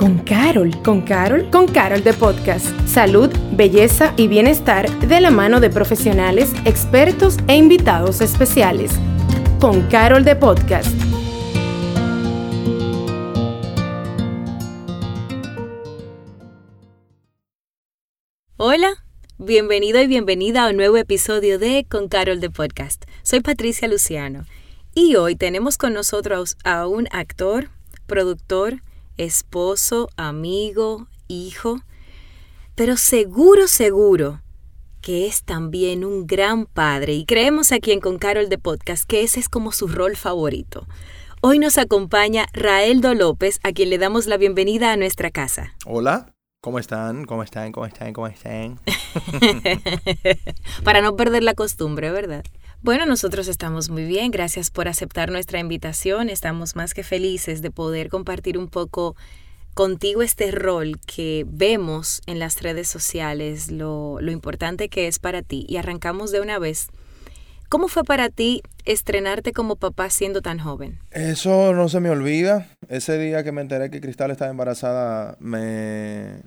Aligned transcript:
Con 0.00 0.16
Carol. 0.20 0.70
¿Con 0.82 1.02
Carol? 1.02 1.50
Con 1.50 1.68
Carol 1.68 2.02
de 2.02 2.14
Podcast. 2.14 2.66
Salud, 2.88 3.28
belleza 3.52 4.14
y 4.16 4.28
bienestar 4.28 4.88
de 5.06 5.20
la 5.20 5.30
mano 5.30 5.60
de 5.60 5.68
profesionales, 5.68 6.54
expertos 6.64 7.36
e 7.48 7.56
invitados 7.58 8.22
especiales. 8.22 8.92
Con 9.60 9.82
Carol 9.90 10.24
de 10.24 10.36
Podcast. 10.36 10.88
Hola, 18.56 19.04
bienvenido 19.36 20.00
y 20.00 20.06
bienvenida 20.06 20.64
a 20.64 20.70
un 20.70 20.78
nuevo 20.78 20.96
episodio 20.96 21.58
de 21.58 21.84
Con 21.86 22.08
Carol 22.08 22.40
de 22.40 22.48
Podcast. 22.48 23.04
Soy 23.22 23.40
Patricia 23.40 23.86
Luciano 23.86 24.46
y 24.94 25.16
hoy 25.16 25.36
tenemos 25.36 25.76
con 25.76 25.92
nosotros 25.92 26.56
a 26.64 26.86
un 26.86 27.06
actor, 27.12 27.68
productor, 28.06 28.80
esposo, 29.20 30.08
amigo, 30.16 31.06
hijo, 31.28 31.80
pero 32.74 32.96
seguro, 32.96 33.66
seguro 33.66 34.40
que 35.02 35.26
es 35.26 35.44
también 35.44 36.04
un 36.04 36.26
gran 36.26 36.66
padre 36.66 37.14
y 37.14 37.24
creemos 37.24 37.72
aquí 37.72 37.92
en 37.92 38.00
Con 38.00 38.18
Carol 38.18 38.48
de 38.48 38.58
Podcast 38.58 39.04
que 39.04 39.22
ese 39.22 39.40
es 39.40 39.48
como 39.48 39.72
su 39.72 39.88
rol 39.88 40.16
favorito. 40.16 40.86
Hoy 41.42 41.58
nos 41.58 41.78
acompaña 41.78 42.46
Raeldo 42.52 43.14
López, 43.14 43.60
a 43.62 43.72
quien 43.72 43.88
le 43.88 43.98
damos 43.98 44.26
la 44.26 44.36
bienvenida 44.36 44.92
a 44.92 44.96
nuestra 44.96 45.30
casa. 45.30 45.74
Hola, 45.86 46.34
¿cómo 46.60 46.78
están? 46.78 47.24
¿Cómo 47.24 47.42
están? 47.42 47.72
¿Cómo 47.72 47.86
están? 47.86 48.12
¿Cómo 48.12 48.26
están? 48.26 48.78
Para 50.84 51.00
no 51.00 51.16
perder 51.16 51.42
la 51.42 51.54
costumbre, 51.54 52.10
¿verdad? 52.10 52.44
Bueno, 52.82 53.04
nosotros 53.04 53.46
estamos 53.46 53.90
muy 53.90 54.04
bien, 54.04 54.30
gracias 54.30 54.70
por 54.70 54.88
aceptar 54.88 55.30
nuestra 55.30 55.58
invitación, 55.58 56.30
estamos 56.30 56.76
más 56.76 56.94
que 56.94 57.02
felices 57.02 57.60
de 57.60 57.70
poder 57.70 58.08
compartir 58.08 58.56
un 58.56 58.68
poco 58.68 59.16
contigo 59.74 60.22
este 60.22 60.50
rol 60.50 60.98
que 61.06 61.44
vemos 61.46 62.22
en 62.24 62.38
las 62.38 62.62
redes 62.62 62.88
sociales, 62.88 63.70
lo, 63.70 64.18
importante 64.22 64.88
que 64.88 65.08
es 65.08 65.18
para 65.18 65.42
ti. 65.42 65.66
Y 65.68 65.76
arrancamos 65.76 66.32
de 66.32 66.40
una 66.40 66.58
vez. 66.58 66.88
¿Cómo 67.68 67.86
fue 67.86 68.02
para 68.02 68.30
ti 68.30 68.62
estrenarte 68.86 69.52
como 69.52 69.76
papá 69.76 70.08
siendo 70.08 70.40
tan 70.40 70.58
joven? 70.58 70.98
Eso 71.10 71.74
no 71.74 71.90
se 71.90 72.00
me 72.00 72.08
olvida. 72.08 72.66
Ese 72.88 73.18
día 73.18 73.44
que 73.44 73.52
me 73.52 73.60
enteré 73.60 73.90
que 73.90 74.00
Cristal 74.00 74.30
estaba 74.30 74.50
embarazada, 74.50 75.36
me, 75.38 76.42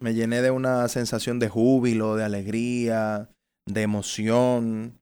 me 0.00 0.14
llené 0.14 0.42
de 0.42 0.50
una 0.50 0.88
sensación 0.88 1.38
de 1.38 1.48
júbilo, 1.48 2.16
de 2.16 2.24
alegría, 2.24 3.30
de 3.66 3.82
emoción. 3.82 4.98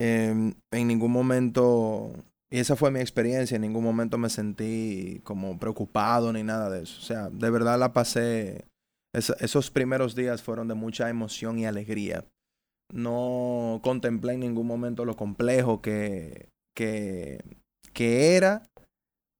Em, 0.00 0.54
en 0.72 0.88
ningún 0.88 1.12
momento, 1.12 2.10
y 2.50 2.58
esa 2.58 2.74
fue 2.74 2.90
mi 2.90 3.00
experiencia, 3.00 3.56
en 3.56 3.60
ningún 3.60 3.84
momento 3.84 4.16
me 4.16 4.30
sentí 4.30 5.20
como 5.24 5.58
preocupado 5.58 6.32
ni 6.32 6.42
nada 6.42 6.70
de 6.70 6.84
eso. 6.84 6.98
O 6.98 7.02
sea, 7.02 7.28
de 7.28 7.50
verdad 7.50 7.78
la 7.78 7.92
pasé, 7.92 8.64
esos 9.12 9.70
primeros 9.70 10.14
días 10.14 10.42
fueron 10.42 10.68
de 10.68 10.74
mucha 10.74 11.10
emoción 11.10 11.58
y 11.58 11.66
alegría. 11.66 12.24
No 12.94 13.80
contemplé 13.84 14.32
en 14.32 14.40
ningún 14.40 14.66
momento 14.66 15.04
lo 15.04 15.16
complejo 15.16 15.82
que, 15.82 16.48
que, 16.74 17.44
que 17.92 18.36
era, 18.36 18.62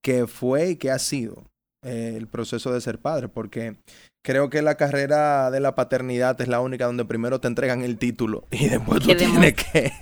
que 0.04 0.26
fue 0.26 0.70
y 0.70 0.76
que 0.76 0.90
ha 0.90 0.98
sido 0.98 1.46
eh, 1.82 2.16
el 2.18 2.28
proceso 2.28 2.70
de 2.70 2.82
ser 2.82 2.98
padre, 2.98 3.28
porque 3.28 3.78
creo 4.22 4.50
que 4.50 4.62
la 4.62 4.76
carrera 4.76 5.50
de 5.50 5.60
la 5.60 5.74
paternidad 5.74 6.40
es 6.40 6.48
la 6.48 6.60
única 6.60 6.86
donde 6.86 7.04
primero 7.04 7.40
te 7.40 7.48
entregan 7.48 7.82
el 7.82 7.98
título 7.98 8.46
y 8.50 8.68
después 8.68 9.00
tú 9.00 9.14
tienes 9.14 9.54
que, 9.54 9.92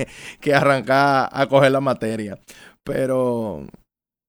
que, 0.41 0.55
arrancar 0.55 1.29
a 1.33 1.47
coger 1.47 1.73
la 1.73 1.81
materia. 1.81 2.39
Pero, 2.85 3.67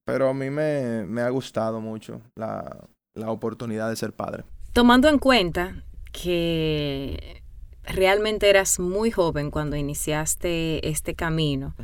pero 0.05 0.29
a 0.29 0.33
mí 0.33 0.49
me, 0.49 1.05
me 1.05 1.21
ha 1.21 1.29
gustado 1.29 1.79
mucho 1.79 2.21
la, 2.35 2.87
la 3.13 3.31
oportunidad 3.31 3.89
de 3.89 3.95
ser 3.95 4.13
padre. 4.13 4.43
Tomando 4.73 5.07
en 5.07 5.19
cuenta 5.19 5.83
que 6.11 7.41
realmente 7.83 8.49
eras 8.49 8.79
muy 8.79 9.11
joven 9.11 9.51
cuando 9.51 9.75
iniciaste 9.75 10.87
este 10.87 11.15
camino, 11.15 11.75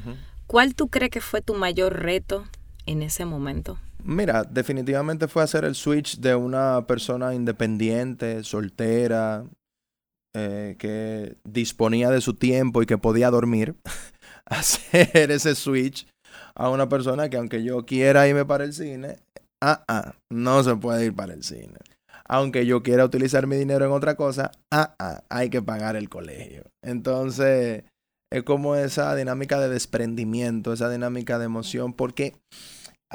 ¿cuál 0.47 0.75
tú 0.75 0.88
crees 0.88 1.12
que 1.12 1.22
fue 1.22 1.41
tu 1.41 1.56
mayor 1.56 2.00
reto 2.00 2.46
en 2.85 3.02
ese 3.02 3.25
momento? 3.25 3.78
Mira, 4.07 4.43
definitivamente 4.43 5.27
fue 5.27 5.41
hacer 5.41 5.66
el 5.66 5.73
switch 5.73 6.19
de 6.19 6.35
una 6.35 6.85
persona 6.85 7.33
independiente, 7.33 8.43
soltera, 8.43 9.45
eh, 10.35 10.75
que 10.77 11.38
disponía 11.43 12.11
de 12.11 12.21
su 12.21 12.35
tiempo 12.35 12.83
y 12.83 12.85
que 12.85 12.99
podía 12.99 13.31
dormir, 13.31 13.75
hacer 14.45 15.31
ese 15.31 15.55
switch 15.55 16.07
a 16.53 16.69
una 16.69 16.88
persona 16.88 17.29
que 17.29 17.38
aunque 17.38 17.63
yo 17.63 17.83
quiera 17.88 18.27
irme 18.27 18.45
para 18.45 18.63
el 18.63 18.73
cine, 18.73 19.17
ah, 19.63 19.83
ah, 19.88 20.13
no 20.31 20.63
se 20.63 20.75
puede 20.75 21.05
ir 21.05 21.16
para 21.16 21.33
el 21.33 21.43
cine. 21.43 21.79
Aunque 22.27 22.67
yo 22.67 22.83
quiera 22.83 23.05
utilizar 23.05 23.47
mi 23.47 23.55
dinero 23.55 23.85
en 23.85 23.91
otra 23.91 24.16
cosa, 24.16 24.51
ah, 24.72 24.93
ah, 24.99 25.23
hay 25.29 25.49
que 25.49 25.63
pagar 25.63 25.95
el 25.95 26.09
colegio. 26.09 26.66
Entonces, 26.83 27.85
es 28.31 28.43
como 28.43 28.75
esa 28.75 29.16
dinámica 29.16 29.59
de 29.59 29.69
desprendimiento, 29.69 30.73
esa 30.73 30.91
dinámica 30.91 31.39
de 31.39 31.45
emoción, 31.45 31.93
porque 31.93 32.35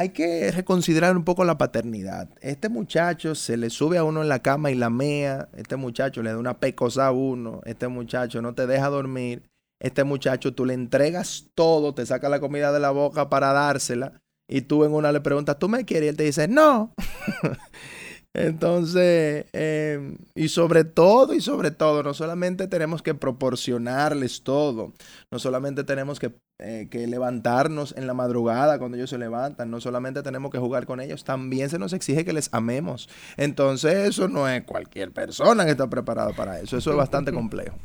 hay 0.00 0.08
que 0.08 0.50
reconsiderar 0.50 1.14
un 1.14 1.24
poco 1.24 1.44
la 1.44 1.58
paternidad. 1.58 2.30
Este 2.40 2.70
muchacho 2.70 3.34
se 3.34 3.58
le 3.58 3.68
sube 3.68 3.98
a 3.98 4.04
uno 4.04 4.22
en 4.22 4.30
la 4.30 4.38
cama 4.38 4.70
y 4.70 4.74
la 4.74 4.88
mea. 4.88 5.50
Este 5.54 5.76
muchacho 5.76 6.22
le 6.22 6.30
da 6.30 6.38
una 6.38 6.58
pecosa 6.58 7.08
a 7.08 7.12
uno. 7.12 7.60
Este 7.66 7.86
muchacho 7.86 8.40
no 8.40 8.54
te 8.54 8.66
deja 8.66 8.88
dormir. 8.88 9.42
Este 9.78 10.04
muchacho 10.04 10.54
tú 10.54 10.64
le 10.64 10.72
entregas 10.72 11.48
todo, 11.54 11.92
te 11.92 12.06
saca 12.06 12.30
la 12.30 12.40
comida 12.40 12.72
de 12.72 12.80
la 12.80 12.92
boca 12.92 13.28
para 13.28 13.52
dársela. 13.52 14.22
Y 14.48 14.62
tú 14.62 14.86
en 14.86 14.94
una 14.94 15.12
le 15.12 15.20
preguntas, 15.20 15.58
¿tú 15.58 15.68
me 15.68 15.84
quieres? 15.84 16.06
Y 16.06 16.08
él 16.08 16.16
te 16.16 16.24
dice, 16.24 16.48
no. 16.48 16.94
Entonces, 18.32 19.44
em, 19.52 20.16
y 20.34 20.48
sobre 20.48 20.84
todo, 20.84 21.34
y 21.34 21.42
sobre 21.42 21.72
todo, 21.72 22.02
no 22.02 22.14
solamente 22.14 22.68
tenemos 22.68 23.02
que 23.02 23.14
proporcionarles 23.14 24.44
todo, 24.44 24.94
no 25.30 25.38
solamente 25.38 25.84
tenemos 25.84 26.18
que, 26.20 26.32
eh, 26.62 26.88
que, 26.90 27.06
levantarnos 27.06 27.94
en 27.96 28.06
la 28.06 28.14
madrugada 28.14 28.78
cuando 28.78 28.96
ellos 28.96 29.10
se 29.10 29.18
levantan, 29.18 29.70
no 29.70 29.80
solamente 29.80 30.22
tenemos 30.22 30.50
que 30.50 30.58
jugar 30.58 30.86
con 30.86 31.00
ellos, 31.00 31.24
también 31.24 31.70
se 31.70 31.78
nos 31.78 31.92
exige 31.92 32.24
que 32.24 32.32
les 32.32 32.48
amemos. 32.52 33.08
Entonces, 33.36 33.94
eso 34.08 34.28
no 34.28 34.48
es 34.48 34.62
cualquier 34.64 35.12
persona 35.12 35.64
que 35.64 35.72
está 35.72 35.88
preparada 35.88 36.32
para 36.32 36.60
eso, 36.60 36.76
eso 36.76 36.90
es 36.90 36.96
bastante 36.96 37.32
complejo. 37.34 37.76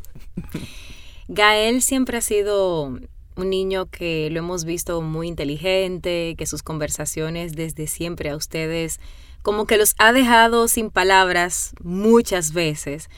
Gael 1.28 1.82
siempre 1.82 2.18
ha 2.18 2.22
sido 2.22 3.00
un 3.36 3.50
niño 3.50 3.88
que 3.88 4.30
lo 4.30 4.40
hemos 4.40 4.66
visto 4.66 5.02
muy 5.02 5.28
inteligente, 5.28 6.36
que 6.38 6.46
sus 6.46 6.64
conversaciones 6.64 7.56
desde 7.56 7.88
siempre 7.88 8.30
a 8.30 8.36
ustedes 8.36 9.00
como 9.46 9.68
que 9.68 9.78
los 9.78 9.94
ha 10.00 10.12
dejado 10.12 10.68
sin 10.68 10.90
palabras 10.90 11.74
muchas 11.84 12.52
veces. 12.52 13.10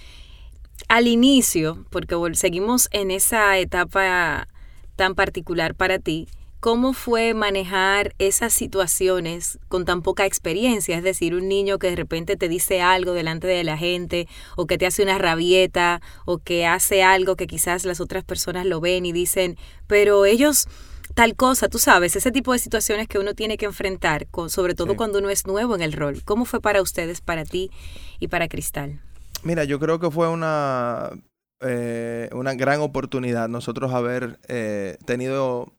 Al 0.89 1.07
inicio, 1.07 1.85
porque 1.89 2.15
seguimos 2.33 2.89
en 2.91 3.11
esa 3.11 3.57
etapa 3.57 4.49
tan 4.97 5.15
particular 5.15 5.75
para 5.75 5.99
ti, 5.99 6.27
¿cómo 6.59 6.91
fue 6.91 7.33
manejar 7.33 8.13
esas 8.17 8.51
situaciones 8.51 9.59
con 9.69 9.85
tan 9.85 10.01
poca 10.01 10.25
experiencia? 10.25 10.97
Es 10.97 11.03
decir, 11.03 11.35
un 11.35 11.47
niño 11.47 11.79
que 11.79 11.89
de 11.89 11.95
repente 11.95 12.35
te 12.35 12.49
dice 12.49 12.81
algo 12.81 13.13
delante 13.13 13.47
de 13.47 13.63
la 13.63 13.77
gente 13.77 14.27
o 14.57 14.67
que 14.67 14.77
te 14.77 14.85
hace 14.85 15.03
una 15.03 15.17
rabieta 15.17 16.01
o 16.25 16.39
que 16.39 16.65
hace 16.65 17.03
algo 17.03 17.37
que 17.37 17.47
quizás 17.47 17.85
las 17.85 18.01
otras 18.01 18.25
personas 18.25 18.65
lo 18.65 18.81
ven 18.81 19.05
y 19.05 19.13
dicen, 19.13 19.55
pero 19.87 20.25
ellos 20.25 20.67
tal 21.13 21.35
cosa, 21.35 21.69
tú 21.69 21.79
sabes, 21.79 22.15
ese 22.15 22.31
tipo 22.31 22.51
de 22.53 22.59
situaciones 22.59 23.07
que 23.07 23.17
uno 23.17 23.33
tiene 23.33 23.57
que 23.57 23.65
enfrentar, 23.65 24.27
sobre 24.49 24.75
todo 24.75 24.95
cuando 24.95 25.19
uno 25.19 25.29
es 25.29 25.47
nuevo 25.47 25.73
en 25.73 25.81
el 25.81 25.93
rol. 25.93 26.21
¿Cómo 26.25 26.45
fue 26.45 26.59
para 26.59 26.81
ustedes, 26.81 27.21
para 27.21 27.45
ti 27.45 27.71
y 28.19 28.27
para 28.27 28.47
Cristal? 28.47 28.99
Mira, 29.43 29.63
yo 29.63 29.79
creo 29.79 29.99
que 29.99 30.11
fue 30.11 30.27
una, 30.27 31.11
eh, 31.61 32.29
una 32.33 32.53
gran 32.53 32.81
oportunidad 32.81 33.49
nosotros 33.49 33.91
haber 33.91 34.39
eh, 34.47 34.97
tenido 35.05 35.73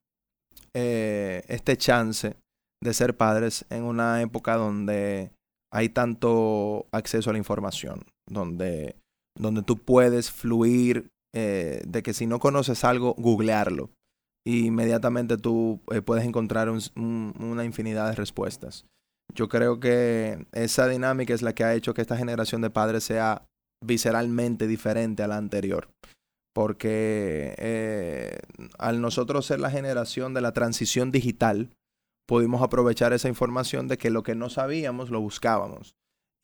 eh, 0.74 1.44
este 1.48 1.76
chance 1.76 2.36
de 2.82 2.94
ser 2.94 3.16
padres 3.16 3.64
en 3.70 3.84
una 3.84 4.20
época 4.20 4.56
donde 4.56 5.30
hay 5.72 5.88
tanto 5.88 6.86
acceso 6.92 7.30
a 7.30 7.32
la 7.32 7.38
información, 7.38 8.04
donde, 8.28 8.96
donde 9.38 9.62
tú 9.62 9.78
puedes 9.78 10.30
fluir 10.30 11.10
de 11.34 12.02
que 12.02 12.14
si 12.14 12.26
no 12.26 12.40
conoces 12.40 12.82
algo, 12.82 13.14
googlearlo 13.16 13.90
y 14.44 14.66
inmediatamente 14.66 15.36
tú 15.36 15.80
puedes 16.04 16.24
encontrar 16.24 16.68
una 16.68 17.64
infinidad 17.64 18.08
de 18.08 18.16
respuestas. 18.16 18.86
Yo 19.34 19.48
creo 19.48 19.78
que 19.78 20.46
esa 20.50 20.88
dinámica 20.88 21.32
es 21.34 21.42
la 21.42 21.54
que 21.54 21.62
ha 21.62 21.74
hecho 21.74 21.94
que 21.94 22.00
esta 22.00 22.16
generación 22.16 22.60
de 22.60 22.70
padres 22.70 23.04
sea 23.04 23.46
visceralmente 23.84 24.66
diferente 24.66 25.22
a 25.22 25.28
la 25.28 25.36
anterior. 25.36 25.88
Porque 26.54 27.54
eh, 27.58 28.38
al 28.78 29.00
nosotros 29.00 29.46
ser 29.46 29.60
la 29.60 29.70
generación 29.70 30.34
de 30.34 30.40
la 30.40 30.52
transición 30.52 31.10
digital, 31.10 31.70
pudimos 32.26 32.62
aprovechar 32.62 33.12
esa 33.12 33.28
información 33.28 33.88
de 33.88 33.98
que 33.98 34.10
lo 34.10 34.22
que 34.22 34.34
no 34.34 34.50
sabíamos 34.50 35.10
lo 35.10 35.20
buscábamos. 35.20 35.94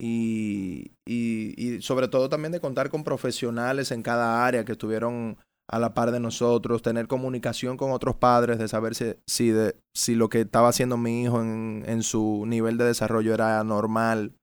Y, 0.00 0.92
y, 1.06 1.54
y 1.56 1.82
sobre 1.82 2.08
todo 2.08 2.28
también 2.28 2.52
de 2.52 2.60
contar 2.60 2.90
con 2.90 3.04
profesionales 3.04 3.90
en 3.90 4.02
cada 4.02 4.44
área 4.46 4.64
que 4.64 4.72
estuvieron 4.72 5.38
a 5.68 5.78
la 5.78 5.94
par 5.94 6.10
de 6.10 6.20
nosotros, 6.20 6.82
tener 6.82 7.06
comunicación 7.06 7.76
con 7.76 7.92
otros 7.92 8.16
padres, 8.16 8.58
de 8.58 8.68
saber 8.68 8.94
si, 8.94 9.48
de, 9.50 9.76
si 9.94 10.14
lo 10.14 10.28
que 10.28 10.42
estaba 10.42 10.68
haciendo 10.68 10.96
mi 10.96 11.22
hijo 11.22 11.40
en, 11.40 11.84
en, 11.86 12.02
su 12.02 12.44
nivel 12.46 12.76
de 12.76 12.84
desarrollo 12.84 13.32
era 13.32 13.62
normal. 13.64 14.34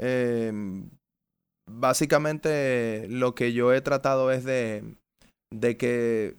em, 0.00 0.90
básicamente 1.68 3.06
lo 3.08 3.34
que 3.34 3.52
yo 3.52 3.72
he 3.72 3.80
tratado 3.80 4.30
es 4.30 4.44
de, 4.44 4.96
de 5.50 5.76
que 5.76 6.36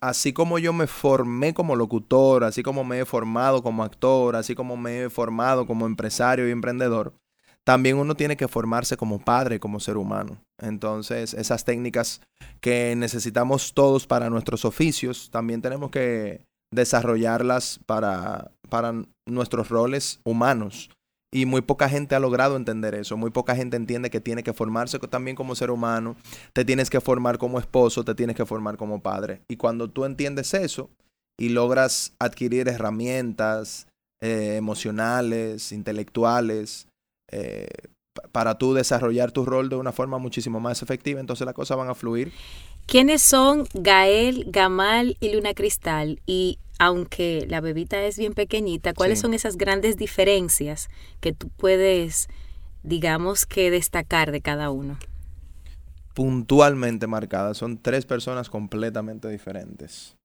así 0.00 0.32
como 0.32 0.58
yo 0.58 0.72
me 0.72 0.86
formé 0.86 1.54
como 1.54 1.76
locutor, 1.76 2.44
así 2.44 2.62
como 2.62 2.84
me 2.84 3.00
he 3.00 3.04
formado 3.04 3.62
como 3.62 3.84
actor, 3.84 4.36
así 4.36 4.54
como 4.54 4.76
me 4.76 5.04
he 5.04 5.10
formado 5.10 5.66
como 5.66 5.86
empresario 5.86 6.48
y 6.48 6.52
emprendedor, 6.52 7.14
también 7.64 7.96
uno 7.96 8.14
tiene 8.16 8.36
que 8.36 8.48
formarse 8.48 8.96
como 8.96 9.24
padre, 9.24 9.60
como 9.60 9.80
ser 9.80 9.96
humano. 9.96 10.42
Entonces, 10.60 11.34
esas 11.34 11.64
técnicas 11.64 12.20
que 12.60 12.94
necesitamos 12.96 13.72
todos 13.72 14.06
para 14.06 14.30
nuestros 14.30 14.64
oficios, 14.64 15.30
también 15.30 15.62
tenemos 15.62 15.90
que 15.90 16.44
desarrollarlas 16.72 17.80
para, 17.86 18.50
para 18.68 18.94
nuestros 19.26 19.68
roles 19.68 20.20
humanos. 20.24 20.90
Y 21.34 21.46
muy 21.46 21.62
poca 21.62 21.88
gente 21.88 22.14
ha 22.14 22.20
logrado 22.20 22.56
entender 22.56 22.94
eso. 22.94 23.16
Muy 23.16 23.30
poca 23.30 23.56
gente 23.56 23.76
entiende 23.76 24.10
que 24.10 24.20
tiene 24.20 24.42
que 24.42 24.52
formarse 24.52 24.98
también 24.98 25.34
como 25.34 25.54
ser 25.54 25.70
humano. 25.70 26.14
Te 26.52 26.64
tienes 26.64 26.90
que 26.90 27.00
formar 27.00 27.38
como 27.38 27.58
esposo, 27.58 28.04
te 28.04 28.14
tienes 28.14 28.36
que 28.36 28.44
formar 28.44 28.76
como 28.76 29.00
padre. 29.00 29.40
Y 29.48 29.56
cuando 29.56 29.88
tú 29.88 30.04
entiendes 30.04 30.52
eso 30.52 30.90
y 31.40 31.48
logras 31.48 32.12
adquirir 32.18 32.68
herramientas 32.68 33.86
eh, 34.20 34.56
emocionales, 34.56 35.72
intelectuales, 35.72 36.86
eh, 37.30 37.66
para 38.30 38.58
tú 38.58 38.74
desarrollar 38.74 39.32
tu 39.32 39.46
rol 39.46 39.70
de 39.70 39.76
una 39.76 39.92
forma 39.92 40.18
muchísimo 40.18 40.60
más 40.60 40.82
efectiva, 40.82 41.18
entonces 41.18 41.46
las 41.46 41.54
cosas 41.54 41.78
van 41.78 41.88
a 41.88 41.94
fluir. 41.94 42.30
¿Quiénes 42.86 43.22
son 43.22 43.66
Gael, 43.72 44.44
Gamal 44.48 45.16
y 45.20 45.32
Luna 45.32 45.54
Cristal? 45.54 46.20
Y 46.26 46.58
aunque 46.82 47.46
la 47.48 47.60
bebita 47.60 48.02
es 48.02 48.18
bien 48.18 48.34
pequeñita, 48.34 48.92
¿cuáles 48.92 49.20
son 49.20 49.34
esas 49.34 49.56
grandes 49.56 49.96
diferencias 49.96 50.88
que 51.20 51.32
tú 51.32 51.48
puedes, 51.48 52.26
digamos 52.82 53.46
que, 53.46 53.70
destacar 53.70 54.32
de 54.32 54.40
cada 54.40 54.70
uno? 54.70 54.98
Puntualmente 56.12 57.06
marcadas, 57.06 57.56
son 57.56 57.78
tres 57.78 58.04
personas 58.04 58.50
completamente 58.50 59.28
diferentes. 59.28 60.16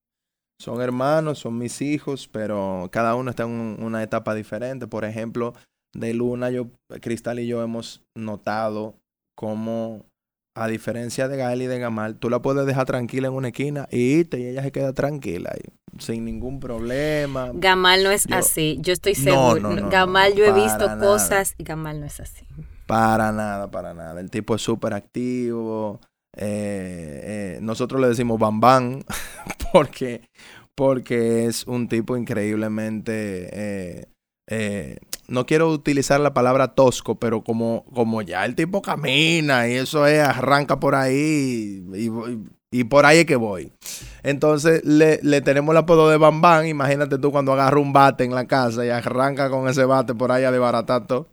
Son 0.60 0.82
hermanos, 0.82 1.38
son 1.38 1.60
mis 1.60 1.80
hijos, 1.84 2.28
pero 2.28 2.90
cada 2.92 3.14
uno 3.14 3.30
está 3.30 3.44
en 3.44 3.78
una 3.80 4.02
etapa 4.02 4.34
diferente. 4.34 4.88
Por 4.88 5.06
ejemplo, 5.06 5.54
de 5.94 6.16
Luna, 6.16 6.50
yo, 6.50 6.72
Cristal 7.02 7.38
y 7.38 7.46
yo 7.46 7.62
hemos 7.62 8.02
notado 8.18 8.96
cómo, 9.36 10.08
a 10.56 10.68
diferencia 10.68 11.28
de 11.28 11.38
Gael 11.38 11.62
y 11.62 11.68
de 11.68 11.78
Gamal, 11.78 12.18
tú 12.18 12.32
la 12.32 12.42
puedes 12.42 12.66
dejar 12.66 12.88
tranquila 12.88 13.28
en 13.28 13.36
una 13.36 13.50
esquina 13.50 13.88
y 13.92 14.00
irte 14.00 14.40
y 14.40 14.48
ella 14.48 14.64
se 14.64 14.72
queda 14.72 14.94
tranquila 14.94 15.52
sin 16.00 16.26
ningún 16.26 16.60
problema. 16.60 17.52
Gamal 17.54 18.04
no 18.04 18.12
es 18.12 18.28
así, 18.32 18.78
yo 18.82 18.94
estoy 18.94 19.16
seguro. 19.16 19.90
Gamal 19.90 20.34
yo 20.36 20.46
he 20.46 20.52
visto 20.52 20.98
cosas 21.00 21.56
y 21.58 21.64
Gamal 21.64 22.00
no 22.00 22.06
es 22.06 22.20
así. 22.20 22.46
Para 22.86 23.32
nada, 23.32 23.70
para 23.70 23.94
nada. 23.94 24.20
El 24.20 24.30
tipo 24.30 24.56
es 24.56 24.62
súper 24.62 24.94
activo. 24.94 26.00
Eh, 26.36 27.56
eh, 27.56 27.60
nosotros 27.62 28.00
le 28.00 28.10
decimos 28.10 28.40
Bam 28.40 28.60
Bam 28.60 29.04
porque, 29.74 30.22
porque 30.76 31.46
es 31.46 31.66
un 31.66 31.88
tipo 31.88 32.16
increíblemente 32.16 33.50
eh, 33.52 34.06
eh, 34.48 34.98
no 35.28 35.46
quiero 35.46 35.70
utilizar 35.70 36.22
la 36.22 36.34
palabra 36.34 36.70
tosco, 36.70 37.20
pero 37.20 37.44
como, 37.44 37.84
como 37.94 38.22
ya 38.22 38.46
el 38.46 38.56
tipo 38.56 38.82
camina 38.82 39.68
y 39.68 39.74
eso 39.74 40.08
es, 40.08 40.22
arranca 40.22 40.80
por 40.80 40.96
ahí 40.96 41.86
y, 41.94 42.10
por 42.90 43.06
ahí 43.06 43.20
es 43.20 43.26
que 43.26 43.36
voy. 43.36 43.72
Entonces 44.24 44.84
le, 44.84 45.42
tenemos 45.42 45.74
el 45.74 45.78
apodo 45.78 46.10
de 46.10 46.18
Bam 46.18 46.42
Bam. 46.42 46.66
Imagínate 46.66 47.18
tú 47.18 47.32
cuando 47.32 47.54
agarra 47.54 47.80
un 47.80 47.94
bate 47.94 48.24
en 48.26 48.36
la 48.36 48.46
casa 48.46 48.86
y 48.86 48.90
arranca 48.90 49.50
con 49.50 49.70
ese 49.70 49.86
bate 49.86 50.14
por 50.14 50.32
ahí 50.32 50.44
a 50.44 50.52
desbaratar 50.52 51.08
todo. 51.08 51.30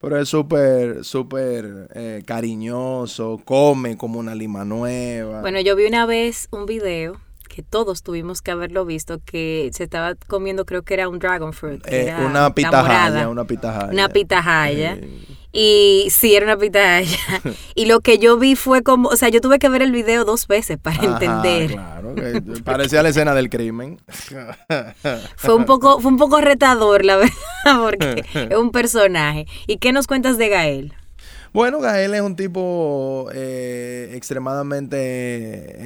Pero 0.00 0.18
es 0.18 0.28
súper, 0.28 1.02
súper 1.04 1.88
eh, 1.94 2.22
cariñoso, 2.26 3.40
come 3.44 3.96
como 3.96 4.18
una 4.18 4.34
lima 4.34 4.64
nueva. 4.66 5.40
Bueno, 5.40 5.60
yo 5.60 5.74
vi 5.76 5.86
una 5.86 6.04
vez 6.04 6.48
un 6.50 6.66
video 6.66 7.18
que 7.48 7.62
todos 7.62 8.02
tuvimos 8.02 8.42
que 8.42 8.50
haberlo 8.50 8.84
visto, 8.84 9.20
que 9.24 9.70
se 9.72 9.84
estaba 9.84 10.14
comiendo, 10.26 10.66
creo 10.66 10.82
que 10.82 10.94
era 10.94 11.08
un 11.08 11.18
dragon 11.20 11.52
fruit. 11.52 11.82
Eh, 11.86 12.14
una 12.26 12.52
pitahaya, 12.52 13.28
una 13.28 13.44
pitahaya. 13.44 13.92
Una 13.92 14.08
pitahaya. 14.08 14.98
Y 15.56 16.08
sí, 16.10 16.34
era 16.34 16.46
una 16.46 16.58
pitahaya. 16.58 17.16
y 17.76 17.86
lo 17.86 18.00
que 18.00 18.18
yo 18.18 18.36
vi 18.36 18.56
fue 18.56 18.82
como, 18.82 19.08
o 19.08 19.16
sea, 19.16 19.28
yo 19.28 19.40
tuve 19.40 19.60
que 19.60 19.68
ver 19.68 19.82
el 19.82 19.92
video 19.92 20.24
dos 20.24 20.48
veces 20.48 20.78
para 20.78 21.04
entender. 21.04 21.70
Claro, 21.70 22.14
parecía 22.64 23.04
la 23.04 23.10
escena 23.10 23.34
del 23.34 23.48
crimen. 23.48 24.00
fue 25.36 25.54
un 25.54 25.64
poco, 25.64 26.00
fue 26.00 26.10
un 26.10 26.18
poco 26.18 26.40
retador, 26.40 27.04
la 27.04 27.16
verdad, 27.16 27.32
porque 27.80 28.24
es 28.34 28.56
un 28.56 28.72
personaje. 28.72 29.46
¿Y 29.68 29.76
qué 29.76 29.92
nos 29.92 30.08
cuentas 30.08 30.38
de 30.38 30.48
Gael? 30.48 30.94
Bueno, 31.52 31.78
Gael 31.78 32.14
es 32.14 32.20
un 32.20 32.34
tipo 32.34 33.28
eh, 33.32 34.10
extremadamente 34.12 34.96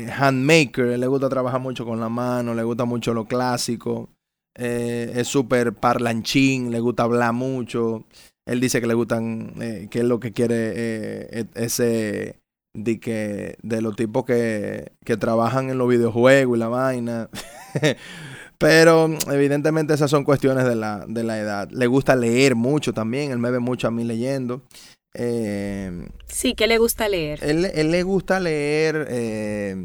eh, 0.05 0.11
handmaker. 0.11 0.99
Le 0.99 1.07
gusta 1.09 1.29
trabajar 1.29 1.61
mucho 1.61 1.85
con 1.85 2.01
la 2.01 2.09
mano, 2.09 2.55
le 2.55 2.63
gusta 2.63 2.87
mucho 2.87 3.13
lo 3.13 3.27
clásico. 3.27 4.09
Eh, 4.55 5.13
es 5.15 5.29
súper 5.29 5.75
parlanchín, 5.75 6.71
le 6.71 6.81
gusta 6.81 7.03
hablar 7.03 7.35
mucho. 7.35 8.07
Él 8.49 8.61
dice 8.61 8.81
que 8.81 8.87
le 8.87 8.95
gustan, 8.95 9.55
que 9.91 9.99
es 9.99 10.05
lo 10.05 10.19
que 10.19 10.33
quiere 10.33 10.73
e, 10.75 11.47
ese 11.55 12.41
de 12.75 13.01
que 13.01 13.57
de 13.63 13.81
los 13.81 13.97
tipos 13.97 14.25
que, 14.25 14.93
que 15.05 15.17
trabajan 15.17 15.71
en 15.71 15.79
los 15.79 15.89
videojuegos 15.89 16.57
y 16.57 16.61
la 16.61 16.69
vaina. 16.69 17.31
Pero 18.59 19.09
evidentemente 19.31 19.95
esas 19.95 20.11
son 20.11 20.25
cuestiones 20.25 20.65
de 20.65 20.75
la, 20.75 21.05
de 21.07 21.23
la 21.23 21.39
edad. 21.39 21.71
Le 21.71 21.87
gusta 21.87 22.17
leer 22.17 22.57
mucho 22.57 22.93
también, 22.93 23.31
él 23.31 23.39
me 23.39 23.53
ve 23.53 23.61
mucho 23.61 23.87
a 23.87 23.93
mí 23.93 24.03
leyendo. 24.03 24.63
Eh, 25.15 26.09
sí, 26.27 26.55
¿qué 26.55 26.67
le 26.67 26.79
gusta 26.79 27.09
leer? 27.09 27.39
Él, 27.43 27.91
le 27.91 28.03
gusta 28.03 28.41
leer. 28.41 29.07
Eh, 29.11 29.77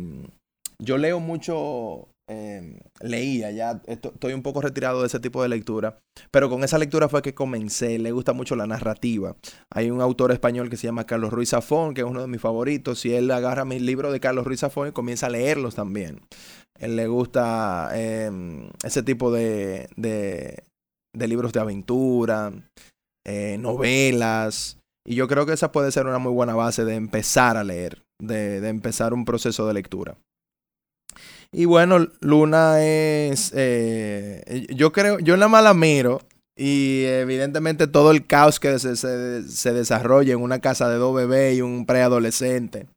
yo 0.80 0.98
leo 0.98 1.20
mucho. 1.20 2.08
Eh, 2.30 2.80
leía, 3.02 3.52
ya 3.52 3.82
estoy 3.86 4.34
un 4.34 4.44
poco 4.44 4.62
retirado 4.62 5.02
de 5.02 5.08
ese 5.08 5.20
tipo 5.20 5.44
de 5.44 5.50
lectura, 5.50 6.00
pero 6.32 6.50
con 6.50 6.64
esa 6.64 6.78
lectura 6.78 7.10
fue 7.10 7.22
que 7.22 7.34
comencé. 7.34 8.00
Le 8.00 8.12
gusta 8.12 8.34
mucho 8.34 8.56
la 8.56 8.68
narrativa. 8.68 9.36
Hay 9.70 9.92
un 9.92 10.02
autor 10.02 10.32
español 10.32 10.70
que 10.70 10.78
se 10.78 10.88
llama 10.88 11.06
Carlos 11.06 11.34
Ruiz 11.34 11.50
Zafón, 11.50 11.94
que 11.94 12.02
es 12.02 12.08
uno 12.08 12.22
de 12.22 12.28
mis 12.28 12.42
favoritos, 12.42 13.06
y 13.06 13.14
él 13.14 13.30
agarra 13.32 13.66
mis 13.66 13.82
libros 13.82 14.14
de 14.14 14.20
Carlos 14.20 14.46
Ruiz 14.46 14.62
Zafón 14.62 14.90
y 14.90 14.92
comienza 14.92 15.28
a 15.28 15.32
leerlos 15.32 15.76
también. 15.76 16.22
Él 16.80 16.96
le 16.96 17.08
gusta 17.08 17.92
em, 17.94 18.70
ese 18.84 19.04
tipo 19.04 19.32
de, 19.32 19.90
de, 19.96 20.64
de, 21.16 21.28
libros 21.28 21.54
de 21.54 21.60
aventura, 21.60 22.52
novelas. 23.60 24.80
Y 25.06 25.16
yo 25.16 25.28
creo 25.28 25.46
que 25.46 25.54
esa 25.54 25.72
puede 25.72 25.92
ser 25.92 26.08
una 26.08 26.20
muy 26.20 26.32
buena 26.32 26.56
base 26.56 26.86
de 26.86 26.96
empezar 26.96 27.58
a 27.58 27.64
leer, 27.64 28.04
de, 28.22 28.68
empezar 28.68 29.14
un 29.14 29.26
proceso 29.26 29.68
de 29.68 29.74
lectura. 29.74 30.18
Y 31.54 31.66
bueno, 31.66 32.08
Luna 32.20 32.84
es, 32.84 33.52
eh, 33.56 34.66
yo 34.76 34.92
creo, 34.92 35.20
yo 35.20 35.38
nada 35.38 35.50
más 35.50 35.64
la 35.64 35.76
miro 35.76 36.20
y 36.56 37.04
evidentemente 37.06 37.88
todo 37.88 38.12
el 38.12 38.26
caos 38.26 38.60
que 38.60 38.78
se, 38.80 38.96
se, 38.96 39.74
desarrolla 39.74 40.34
en 40.34 40.42
una 40.42 40.60
casa 40.60 40.90
de 40.90 40.98
dos 40.98 41.16
bebés 41.16 41.58
y 41.58 41.62
un 41.62 41.86
preadolescente. 41.86 42.88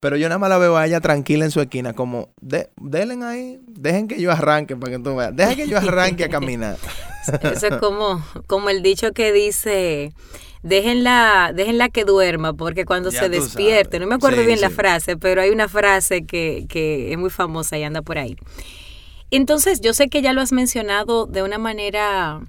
Pero 0.00 0.16
yo 0.16 0.28
nada 0.28 0.38
más 0.38 0.50
la 0.50 0.58
veo 0.58 0.76
a 0.76 0.86
ella 0.86 1.00
tranquila 1.00 1.44
en 1.44 1.50
su 1.50 1.60
esquina, 1.60 1.94
como, 1.94 2.28
de, 2.40 2.68
ahí, 3.24 3.60
dejen 3.68 4.06
que 4.06 4.20
yo 4.20 4.30
arranque 4.30 4.76
para 4.76 4.92
que 4.92 4.98
tú 4.98 5.16
veas, 5.16 5.34
dejen 5.34 5.56
que 5.56 5.68
yo 5.68 5.78
arranque 5.78 6.24
a 6.24 6.28
caminar. 6.28 6.76
Eso 7.42 7.68
es 7.68 7.76
como, 7.76 8.22
como 8.46 8.68
el 8.70 8.82
dicho 8.82 9.12
que 9.12 9.32
dice, 9.32 10.12
déjenla, 10.64 11.52
déjenla 11.54 11.90
que 11.90 12.04
duerma, 12.04 12.54
porque 12.54 12.84
cuando 12.84 13.12
se 13.12 13.28
despierte, 13.28 14.00
no 14.00 14.06
me 14.06 14.16
acuerdo 14.16 14.44
bien 14.44 14.60
la 14.60 14.70
frase, 14.70 15.16
pero 15.16 15.42
hay 15.42 15.50
una 15.50 15.68
frase 15.68 16.24
que, 16.24 16.64
que 16.68 17.12
es 17.12 17.18
muy 17.18 17.30
famosa 17.30 17.78
y 17.78 17.84
anda 17.84 18.02
por 18.02 18.18
ahí. 18.18 18.36
Entonces, 19.30 19.80
yo 19.80 19.92
sé 19.92 20.08
que 20.08 20.22
ya 20.22 20.32
lo 20.32 20.40
has 20.40 20.52
mencionado 20.52 21.26
de 21.26 21.42
una 21.42 21.58
manera 21.58 22.40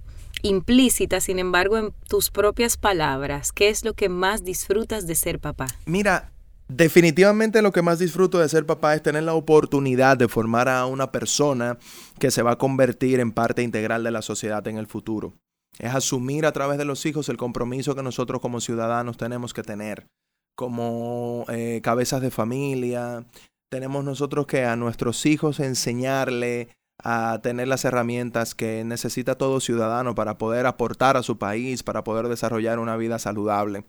implícita, 0.43 1.19
sin 1.19 1.39
embargo, 1.39 1.77
en 1.77 1.93
tus 2.07 2.31
propias 2.31 2.77
palabras, 2.77 3.51
¿qué 3.51 3.67
es 3.67 3.83
lo 3.83 3.93
que 3.93 4.07
más 4.07 4.45
disfrutas 4.45 5.07
de 5.07 5.15
ser 5.15 5.39
papá? 5.39 5.67
Mira, 5.85 6.31
definitivamente 6.69 7.61
lo 7.61 7.73
que 7.73 7.81
más 7.81 7.99
disfruto 7.99 8.39
de 8.39 8.47
ser 8.47 8.65
papá 8.65 8.95
es 8.95 9.03
tener 9.03 9.23
la 9.23 9.33
oportunidad 9.33 10.15
de 10.15 10.29
formar 10.29 10.69
a 10.69 10.85
una 10.85 11.11
persona 11.11 11.77
que 12.17 12.31
se 12.31 12.43
va 12.43 12.51
a 12.51 12.57
convertir 12.57 13.19
en 13.19 13.33
parte 13.33 13.61
integral 13.61 14.05
de 14.05 14.11
la 14.11 14.21
sociedad 14.21 14.65
en 14.67 14.77
el 14.77 14.87
futuro 14.87 15.33
es 15.79 15.93
asumir 15.93 16.45
a 16.45 16.51
través 16.51 16.77
de 16.77 16.85
los 16.85 17.05
hijos 17.05 17.29
el 17.29 17.37
compromiso 17.37 17.95
que 17.95 18.03
nosotros 18.03 18.41
como 18.41 18.61
ciudadanos 18.61 19.17
tenemos 19.17 19.53
que 19.53 19.63
tener, 19.63 20.07
como 20.55 21.45
eh, 21.49 21.81
cabezas 21.83 22.21
de 22.21 22.31
familia. 22.31 23.25
Tenemos 23.71 24.05
nosotros 24.05 24.47
que 24.47 24.63
a 24.63 24.75
nuestros 24.75 25.25
hijos 25.25 25.59
enseñarle 25.59 26.69
a 27.03 27.39
tener 27.43 27.67
las 27.67 27.83
herramientas 27.83 28.55
que 28.55 28.83
necesita 28.85 29.37
todo 29.37 29.59
ciudadano 29.59 30.15
para 30.15 30.37
poder 30.37 30.65
aportar 30.65 31.17
a 31.17 31.23
su 31.23 31.37
país, 31.37 31.83
para 31.83 32.03
poder 32.03 32.29
desarrollar 32.29 32.79
una 32.79 32.95
vida 32.95 33.19
saludable, 33.19 33.83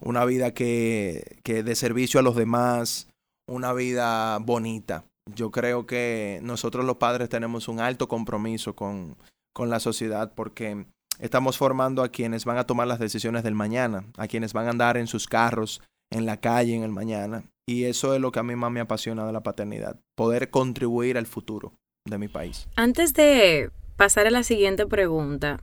una 0.00 0.24
vida 0.24 0.54
que, 0.54 1.38
que 1.44 1.62
de 1.62 1.74
servicio 1.74 2.20
a 2.20 2.22
los 2.22 2.36
demás, 2.36 3.08
una 3.46 3.74
vida 3.74 4.38
bonita. 4.38 5.04
Yo 5.34 5.50
creo 5.50 5.86
que 5.86 6.40
nosotros 6.42 6.86
los 6.86 6.96
padres 6.96 7.28
tenemos 7.28 7.68
un 7.68 7.80
alto 7.80 8.08
compromiso 8.08 8.74
con, 8.74 9.16
con 9.52 9.68
la 9.68 9.78
sociedad 9.78 10.32
porque 10.34 10.86
estamos 11.18 11.58
formando 11.58 12.02
a 12.02 12.08
quienes 12.08 12.44
van 12.44 12.58
a 12.58 12.64
tomar 12.64 12.86
las 12.86 12.98
decisiones 12.98 13.42
del 13.42 13.54
mañana, 13.54 14.04
a 14.16 14.28
quienes 14.28 14.52
van 14.52 14.66
a 14.66 14.70
andar 14.70 14.96
en 14.96 15.06
sus 15.06 15.26
carros, 15.26 15.80
en 16.10 16.26
la 16.26 16.38
calle 16.38 16.74
en 16.74 16.82
el 16.82 16.90
mañana. 16.90 17.44
Y 17.66 17.84
eso 17.84 18.14
es 18.14 18.20
lo 18.20 18.32
que 18.32 18.38
a 18.38 18.42
mí 18.42 18.56
más 18.56 18.70
me 18.70 18.80
apasiona 18.80 19.26
de 19.26 19.32
la 19.32 19.42
paternidad, 19.42 20.00
poder 20.16 20.50
contribuir 20.50 21.18
al 21.18 21.26
futuro 21.26 21.74
de 22.08 22.18
mi 22.18 22.28
país. 22.28 22.66
Antes 22.76 23.12
de 23.12 23.70
pasar 23.96 24.26
a 24.26 24.30
la 24.30 24.42
siguiente 24.42 24.86
pregunta, 24.86 25.60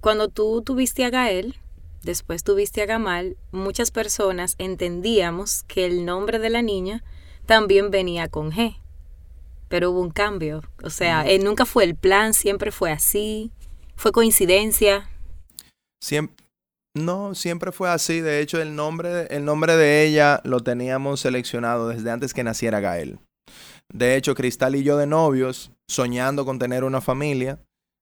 cuando 0.00 0.28
tú 0.28 0.62
tuviste 0.62 1.04
a 1.04 1.10
Gael, 1.10 1.56
después 2.02 2.44
tuviste 2.44 2.82
a 2.82 2.86
Gamal, 2.86 3.36
muchas 3.50 3.90
personas 3.90 4.54
entendíamos 4.58 5.64
que 5.64 5.84
el 5.86 6.04
nombre 6.04 6.38
de 6.38 6.50
la 6.50 6.62
niña 6.62 7.02
también 7.46 7.90
venía 7.90 8.28
con 8.28 8.52
G. 8.52 8.76
Pero 9.68 9.90
hubo 9.90 10.00
un 10.00 10.10
cambio. 10.10 10.62
O 10.82 10.90
sea, 10.90 11.28
eh, 11.28 11.38
nunca 11.38 11.66
fue 11.66 11.84
el 11.84 11.94
plan, 11.94 12.32
siempre 12.34 12.70
fue 12.70 12.90
así. 12.90 13.50
¿Fue 13.98 14.12
coincidencia? 14.12 15.10
No, 16.94 17.34
siempre 17.34 17.72
fue 17.72 17.90
así. 17.90 18.20
De 18.20 18.40
hecho, 18.40 18.62
el 18.62 18.76
nombre, 18.76 19.26
el 19.30 19.44
nombre 19.44 19.76
de 19.76 20.06
ella 20.06 20.40
lo 20.44 20.60
teníamos 20.60 21.18
seleccionado 21.18 21.88
desde 21.88 22.12
antes 22.12 22.32
que 22.32 22.44
naciera 22.44 22.78
Gael. 22.78 23.18
De 23.92 24.14
hecho, 24.14 24.36
Cristal 24.36 24.76
y 24.76 24.84
yo 24.84 24.96
de 24.96 25.08
novios, 25.08 25.72
soñando 25.90 26.44
con 26.44 26.60
tener 26.60 26.84
una 26.84 27.00
familia, 27.00 27.58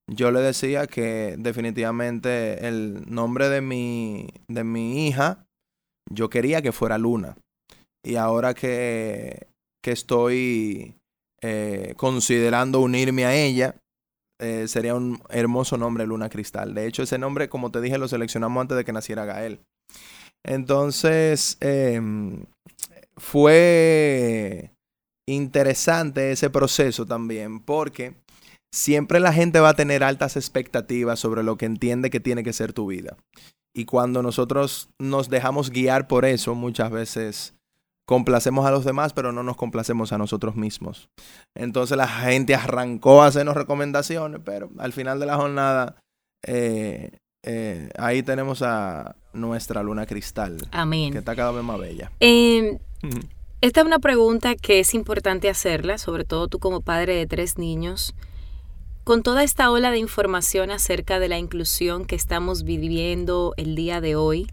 yo 0.06 0.30
le 0.30 0.40
decía 0.40 0.86
que 0.86 1.36
definitivamente 1.38 2.68
el 2.68 3.10
nombre 3.10 3.48
de 3.48 3.62
mi, 3.62 4.28
de 4.48 4.64
mi 4.64 5.08
hija, 5.08 5.46
yo 6.12 6.28
quería 6.28 6.60
que 6.60 6.72
fuera 6.72 6.98
Luna. 6.98 7.38
Y 8.04 8.16
ahora 8.16 8.52
que, 8.52 9.46
que 9.82 9.92
estoy 9.92 10.94
eh, 11.40 11.94
considerando 11.96 12.80
unirme 12.80 13.24
a 13.24 13.34
ella, 13.34 13.76
eh, 14.40 14.68
sería 14.68 14.94
un 14.94 15.22
hermoso 15.30 15.76
nombre 15.76 16.06
Luna 16.06 16.28
Cristal. 16.28 16.74
De 16.74 16.86
hecho, 16.86 17.02
ese 17.02 17.18
nombre, 17.18 17.48
como 17.48 17.70
te 17.70 17.80
dije, 17.80 17.98
lo 17.98 18.08
seleccionamos 18.08 18.60
antes 18.60 18.76
de 18.76 18.84
que 18.84 18.92
naciera 18.92 19.24
Gael. 19.24 19.60
Entonces, 20.44 21.56
em, 21.60 22.44
fue 23.16 24.70
interesante 25.28 26.30
ese 26.30 26.50
proceso 26.50 27.06
también, 27.06 27.60
porque 27.60 28.14
siempre 28.72 29.18
la 29.20 29.32
gente 29.32 29.60
va 29.60 29.70
a 29.70 29.76
tener 29.76 30.04
altas 30.04 30.36
expectativas 30.36 31.18
sobre 31.18 31.42
lo 31.42 31.56
que 31.56 31.66
entiende 31.66 32.10
que 32.10 32.20
tiene 32.20 32.44
que 32.44 32.52
ser 32.52 32.72
tu 32.72 32.86
vida. 32.86 33.16
Y 33.74 33.84
cuando 33.84 34.22
nosotros 34.22 34.88
nos 35.00 35.28
dejamos 35.28 35.70
guiar 35.70 36.06
por 36.08 36.24
eso, 36.24 36.54
muchas 36.54 36.90
veces 36.90 37.55
complacemos 38.06 38.64
a 38.64 38.70
los 38.70 38.84
demás, 38.84 39.12
pero 39.12 39.32
no 39.32 39.42
nos 39.42 39.56
complacemos 39.56 40.12
a 40.12 40.18
nosotros 40.18 40.56
mismos. 40.56 41.10
Entonces 41.54 41.96
la 41.96 42.08
gente 42.08 42.54
arrancó 42.54 43.22
a 43.22 43.26
hacernos 43.26 43.56
recomendaciones, 43.56 44.40
pero 44.44 44.70
al 44.78 44.92
final 44.92 45.18
de 45.18 45.26
la 45.26 45.36
jornada, 45.36 45.96
eh, 46.46 47.18
eh, 47.44 47.90
ahí 47.98 48.22
tenemos 48.22 48.62
a 48.62 49.16
nuestra 49.32 49.82
luna 49.82 50.06
cristal. 50.06 50.56
Amén. 50.70 51.12
Que 51.12 51.18
está 51.18 51.34
cada 51.34 51.50
vez 51.50 51.64
más 51.64 51.78
bella. 51.78 52.12
Em, 52.20 52.78
esta 53.60 53.80
es 53.80 53.86
una 53.86 53.98
pregunta 53.98 54.54
que 54.54 54.78
es 54.78 54.94
importante 54.94 55.50
hacerla, 55.50 55.98
sobre 55.98 56.24
todo 56.24 56.46
tú 56.46 56.60
como 56.60 56.82
padre 56.82 57.16
de 57.16 57.26
tres 57.26 57.58
niños. 57.58 58.14
Con 59.02 59.22
toda 59.22 59.42
esta 59.42 59.70
ola 59.70 59.90
de 59.90 59.98
información 59.98 60.70
acerca 60.70 61.18
de 61.18 61.28
la 61.28 61.38
inclusión 61.38 62.06
que 62.06 62.16
estamos 62.16 62.62
viviendo 62.62 63.52
el 63.56 63.74
día 63.74 64.00
de 64.00 64.16
hoy, 64.16 64.48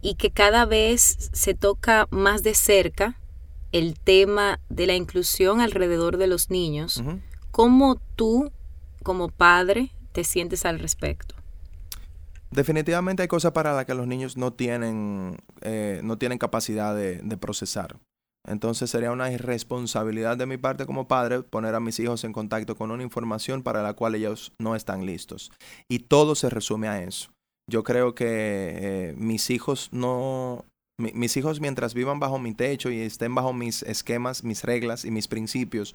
y 0.00 0.14
que 0.14 0.30
cada 0.30 0.64
vez 0.64 1.30
se 1.32 1.54
toca 1.54 2.08
más 2.10 2.42
de 2.42 2.54
cerca 2.54 3.20
el 3.72 3.98
tema 3.98 4.60
de 4.68 4.86
la 4.86 4.94
inclusión 4.94 5.60
alrededor 5.60 6.16
de 6.16 6.26
los 6.26 6.50
niños. 6.50 7.02
¿Cómo 7.50 7.96
tú, 8.16 8.50
como 9.02 9.28
padre, 9.28 9.90
te 10.12 10.24
sientes 10.24 10.64
al 10.64 10.78
respecto? 10.78 11.34
Definitivamente 12.50 13.22
hay 13.22 13.28
cosas 13.28 13.52
para 13.52 13.72
las 13.74 13.84
que 13.84 13.94
los 13.94 14.08
niños 14.08 14.36
no 14.36 14.52
tienen, 14.52 15.36
eh, 15.60 16.00
no 16.02 16.18
tienen 16.18 16.38
capacidad 16.38 16.96
de, 16.96 17.18
de 17.22 17.36
procesar. 17.36 17.96
Entonces 18.48 18.90
sería 18.90 19.12
una 19.12 19.30
irresponsabilidad 19.30 20.36
de 20.36 20.46
mi 20.46 20.56
parte 20.56 20.86
como 20.86 21.06
padre 21.06 21.42
poner 21.42 21.74
a 21.74 21.80
mis 21.80 22.00
hijos 22.00 22.24
en 22.24 22.32
contacto 22.32 22.74
con 22.74 22.90
una 22.90 23.02
información 23.02 23.62
para 23.62 23.82
la 23.82 23.92
cual 23.92 24.14
ellos 24.14 24.52
no 24.58 24.74
están 24.74 25.06
listos. 25.06 25.52
Y 25.88 26.00
todo 26.00 26.34
se 26.34 26.50
resume 26.50 26.88
a 26.88 27.02
eso 27.02 27.30
yo 27.70 27.84
creo 27.84 28.14
que 28.14 28.26
eh, 28.28 29.14
mis 29.16 29.48
hijos 29.50 29.88
no, 29.92 30.64
mis 30.98 31.36
hijos 31.36 31.60
mientras 31.60 31.94
vivan 31.94 32.20
bajo 32.20 32.38
mi 32.38 32.52
techo 32.52 32.90
y 32.90 33.00
estén 33.00 33.34
bajo 33.34 33.52
mis 33.52 33.82
esquemas, 33.84 34.44
mis 34.44 34.64
reglas 34.64 35.04
y 35.04 35.10
mis 35.10 35.28
principios, 35.28 35.94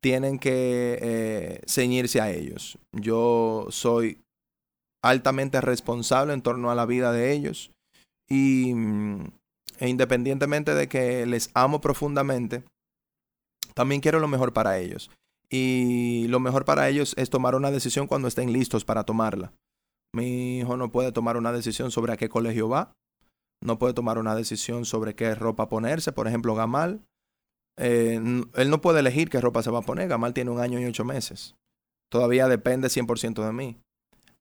tienen 0.00 0.38
que 0.38 0.98
eh, 1.00 1.60
ceñirse 1.66 2.20
a 2.20 2.30
ellos. 2.30 2.78
Yo 2.92 3.66
soy 3.70 4.20
altamente 5.02 5.60
responsable 5.60 6.32
en 6.32 6.42
torno 6.42 6.70
a 6.70 6.74
la 6.74 6.86
vida 6.86 7.12
de 7.12 7.32
ellos 7.32 7.70
y 8.28 8.72
mm, 8.74 9.24
e 9.78 9.88
independientemente 9.88 10.74
de 10.74 10.88
que 10.88 11.26
les 11.26 11.50
amo 11.54 11.80
profundamente, 11.80 12.64
también 13.74 14.00
quiero 14.00 14.20
lo 14.20 14.28
mejor 14.28 14.52
para 14.52 14.78
ellos. 14.78 15.10
Y 15.50 16.26
lo 16.28 16.40
mejor 16.40 16.64
para 16.64 16.88
ellos 16.88 17.14
es 17.16 17.30
tomar 17.30 17.54
una 17.54 17.70
decisión 17.70 18.06
cuando 18.06 18.28
estén 18.28 18.52
listos 18.52 18.84
para 18.84 19.04
tomarla. 19.04 19.52
Mi 20.14 20.58
hijo 20.58 20.76
no 20.76 20.92
puede 20.92 21.10
tomar 21.10 21.36
una 21.36 21.52
decisión 21.52 21.90
sobre 21.90 22.12
a 22.12 22.16
qué 22.16 22.28
colegio 22.28 22.68
va. 22.68 22.92
No 23.60 23.80
puede 23.80 23.94
tomar 23.94 24.18
una 24.18 24.36
decisión 24.36 24.84
sobre 24.84 25.16
qué 25.16 25.34
ropa 25.34 25.68
ponerse. 25.68 26.12
Por 26.12 26.28
ejemplo, 26.28 26.54
Gamal. 26.54 27.02
Eh, 27.76 28.14
él 28.54 28.70
no 28.70 28.80
puede 28.80 29.00
elegir 29.00 29.28
qué 29.28 29.40
ropa 29.40 29.64
se 29.64 29.72
va 29.72 29.80
a 29.80 29.82
poner. 29.82 30.08
Gamal 30.08 30.32
tiene 30.32 30.52
un 30.52 30.60
año 30.60 30.78
y 30.78 30.84
ocho 30.84 31.04
meses. 31.04 31.56
Todavía 32.12 32.46
depende 32.46 32.88
100% 32.88 33.44
de 33.44 33.52
mí. 33.52 33.76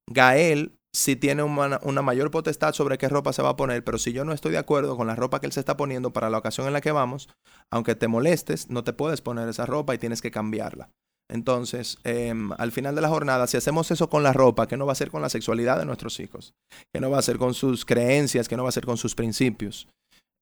Gael 0.07 0.75
sí 0.95 1.15
tiene 1.15 1.41
una, 1.41 1.79
una, 1.81 2.03
mayor 2.03 2.29
potestad 2.29 2.73
sobre 2.73 2.99
qué 2.99 3.09
ropa 3.09 3.33
se 3.33 3.41
va 3.41 3.49
a 3.49 3.55
poner, 3.55 3.83
pero 3.83 3.97
si 3.97 4.13
yo 4.13 4.25
no 4.25 4.33
estoy 4.33 4.51
de 4.51 4.59
acuerdo 4.59 4.95
con 4.95 5.07
la 5.07 5.15
ropa 5.15 5.39
que 5.39 5.47
él 5.47 5.53
se 5.53 5.61
está 5.61 5.75
poniendo 5.75 6.13
para 6.13 6.29
la 6.29 6.37
ocasión 6.37 6.67
en 6.67 6.73
la 6.73 6.81
que 6.81 6.91
vamos, 6.91 7.29
aunque 7.71 7.95
te 7.95 8.07
molestes, 8.07 8.69
no 8.69 8.83
te 8.83 8.93
puedes 8.93 9.21
poner 9.21 9.49
esa 9.49 9.65
ropa 9.65 9.95
y 9.95 9.97
tienes 9.97 10.21
que 10.21 10.29
cambiarla. 10.29 10.91
Entonces, 11.33 11.97
em, 12.03 12.51
al 12.59 12.71
final 12.71 12.93
de 12.93 13.01
la 13.01 13.09
jornada, 13.09 13.47
si 13.47 13.57
hacemos 13.57 13.89
eso 13.89 14.07
con 14.07 14.21
la 14.21 14.33
ropa, 14.33 14.67
¿qué 14.67 14.77
no 14.77 14.85
va 14.85 14.91
a 14.91 14.95
ser 14.95 15.09
con 15.09 15.23
la 15.23 15.29
sexualidad 15.29 15.79
de 15.79 15.85
nuestros 15.85 16.19
hijos? 16.19 16.53
¿Qué 16.93 17.01
no 17.01 17.09
va 17.09 17.17
a 17.17 17.23
ser 17.23 17.39
con 17.39 17.55
sus 17.55 17.85
creencias? 17.85 18.47
¿Qué 18.47 18.55
no 18.55 18.61
va 18.61 18.69
a 18.69 18.73
ser 18.73 18.85
con 18.85 18.97
sus 18.97 19.15
principios? 19.15 19.87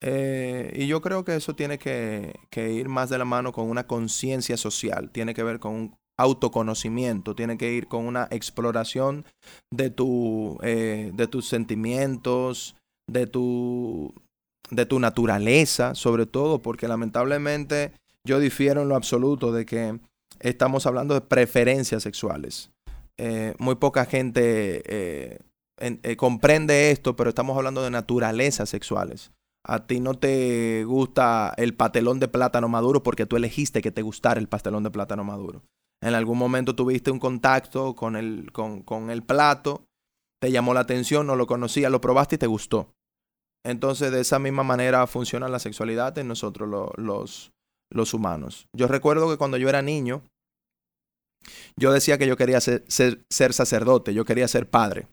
Eh, 0.04 0.74
y 0.76 0.88
yo 0.88 1.00
creo 1.00 1.24
que 1.24 1.36
eso 1.38 1.54
tiene 1.54 1.80
que, 1.80 2.34
ir 2.54 2.90
más 2.90 3.10
de 3.10 3.18
la 3.18 3.24
mano 3.24 3.54
con 3.54 3.70
una 3.70 3.88
conciencia 3.88 4.58
social, 4.58 5.12
tiene 5.12 5.34
que 5.34 5.44
ver 5.44 5.60
con 5.60 5.74
un 5.76 5.96
autoconocimiento, 6.20 7.36
tiene 7.36 7.58
que 7.58 7.72
ir 7.72 7.88
con 7.88 8.06
una 8.06 8.28
exploración 8.30 9.24
de, 9.72 9.92
tu, 9.92 10.60
eh, 10.62 11.12
de 11.14 11.28
tus 11.28 11.48
sentimientos, 11.48 12.76
de 13.10 13.28
tu, 13.28 14.14
de 14.70 14.86
tu 14.86 15.00
naturaleza, 15.00 15.96
sobre 15.96 16.26
todo, 16.26 16.62
porque 16.62 16.90
lamentablemente 16.90 17.94
yo 18.28 18.40
difiero 18.40 18.82
en 18.82 18.90
lo 18.90 18.98
absoluto 18.98 19.54
de 19.54 19.66
que 19.66 20.00
estamos 20.42 20.86
hablando 20.86 21.14
de 21.14 21.22
preferencias 21.22 22.04
sexuales. 22.04 22.72
Eh, 23.18 23.54
muy 23.60 23.76
poca 23.76 24.06
gente 24.06 24.82
eh, 24.86 25.40
eh, 25.80 26.16
comprende 26.16 26.92
esto, 26.92 27.16
pero 27.16 27.30
estamos 27.30 27.58
hablando 27.58 27.84
de 27.84 27.92
naturalezas 27.92 28.70
sexuales. 28.70 29.32
A 29.64 29.86
ti 29.86 30.00
no 30.00 30.16
te 30.16 30.84
gusta 30.86 31.54
el 31.58 31.76
pastelón 31.76 32.20
de 32.20 32.28
plátano 32.28 32.68
maduro 32.68 33.04
porque 33.04 33.28
tú 33.28 33.36
elegiste 33.36 33.82
que 33.82 33.92
te 33.92 34.02
gustara 34.02 34.40
el 34.40 34.48
pastelón 34.48 34.84
de 34.84 34.92
plátano 34.92 35.24
maduro. 35.24 35.64
En 36.04 36.16
algún 36.16 36.40
momento 36.40 36.76
tuviste 36.76 37.12
un 37.12 37.20
contacto 37.20 37.96
con 37.96 38.16
el, 38.16 38.52
con, 38.52 38.82
con 38.82 39.12
el 39.12 39.22
plato, 39.22 39.86
te 40.42 40.52
llamó 40.52 40.74
la 40.74 40.80
atención, 40.80 41.28
no 41.28 41.36
lo 41.36 41.46
conocías, 41.46 41.92
lo 41.92 42.02
probaste 42.02 42.36
y 42.36 42.40
te 42.40 42.48
gustó. 42.48 42.92
Entonces, 43.64 44.12
de 44.12 44.22
esa 44.22 44.40
misma 44.40 44.64
manera 44.64 45.06
funciona 45.06 45.48
la 45.48 45.60
sexualidad 45.60 46.18
en 46.18 46.28
nosotros 46.28 46.68
los, 46.98 47.52
los 47.92 48.14
humanos. 48.16 48.68
Yo 48.76 48.88
recuerdo 48.88 49.30
que 49.30 49.38
cuando 49.38 49.58
yo 49.58 49.70
era 49.70 49.84
niño, 49.84 50.24
yo 51.78 51.92
decía 51.92 52.18
que 52.18 52.28
yo 52.28 52.38
quería 52.38 52.62
ser, 52.62 52.84
ser, 52.88 53.54
sacerdote, 53.54 54.14
yo 54.14 54.26
quería 54.26 54.48
ser 54.48 54.70
padre. 54.70 55.08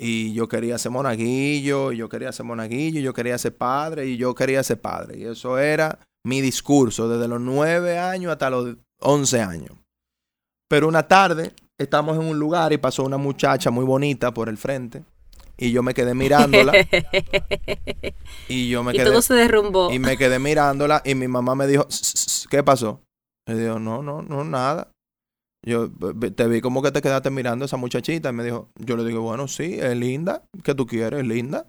Y 0.00 0.34
yo 0.34 0.48
quería 0.48 0.76
ser 0.78 0.90
monaguillo, 0.90 1.92
y 1.92 1.98
yo 1.98 2.08
quería 2.08 2.32
ser 2.32 2.46
monaguillo, 2.46 3.00
y 3.00 3.02
yo 3.02 3.14
quería 3.14 3.38
ser 3.38 3.56
padre, 3.56 4.06
y 4.06 4.16
yo 4.16 4.34
quería 4.34 4.62
ser 4.62 4.80
padre. 4.80 5.18
Y 5.18 5.24
eso 5.24 5.58
era 5.58 5.98
mi 6.26 6.40
discurso 6.40 7.08
desde 7.08 7.28
los 7.28 7.40
nueve 7.40 7.98
años 7.98 8.32
hasta 8.32 8.50
los 8.50 8.76
once 9.00 9.40
años. 9.40 9.76
Pero 10.68 10.88
una 10.88 11.06
tarde 11.06 11.52
estamos 11.78 12.16
en 12.16 12.24
un 12.24 12.38
lugar 12.38 12.72
y 12.72 12.78
pasó 12.78 13.04
una 13.04 13.18
muchacha 13.18 13.70
muy 13.70 13.84
bonita 13.84 14.34
por 14.34 14.48
el 14.48 14.58
frente 14.58 15.04
y 15.56 15.72
yo 15.72 15.82
me 15.82 15.94
quedé 15.94 16.14
mirándola. 16.14 16.72
y 18.48 18.68
yo 18.68 18.82
me 18.82 18.92
quedé. 18.92 19.02
Y 19.02 19.06
todo 19.06 19.22
se 19.22 19.34
derrumbó. 19.34 19.92
Y 19.92 19.98
me 19.98 20.16
quedé 20.16 20.38
mirándola 20.38 21.02
y 21.04 21.14
mi 21.14 21.28
mamá 21.28 21.54
me 21.54 21.66
dijo, 21.66 21.86
¿qué 22.50 22.62
pasó? 22.62 23.00
Me 23.46 23.54
dijo, 23.56 23.78
no, 23.78 24.02
no, 24.02 24.22
no, 24.22 24.44
nada. 24.44 24.90
Yo 25.64 25.90
te 25.90 26.46
vi 26.46 26.60
como 26.60 26.82
que 26.82 26.92
te 26.92 27.00
quedaste 27.00 27.30
mirando 27.30 27.64
a 27.64 27.66
esa 27.66 27.78
muchachita 27.78 28.28
y 28.28 28.32
me 28.32 28.44
dijo, 28.44 28.68
yo 28.76 28.96
le 28.96 29.04
digo, 29.04 29.22
bueno, 29.22 29.48
sí, 29.48 29.78
es 29.80 29.96
linda, 29.96 30.42
¿qué 30.62 30.74
tú 30.74 30.86
quieres? 30.86 31.20
Es 31.20 31.26
linda. 31.26 31.66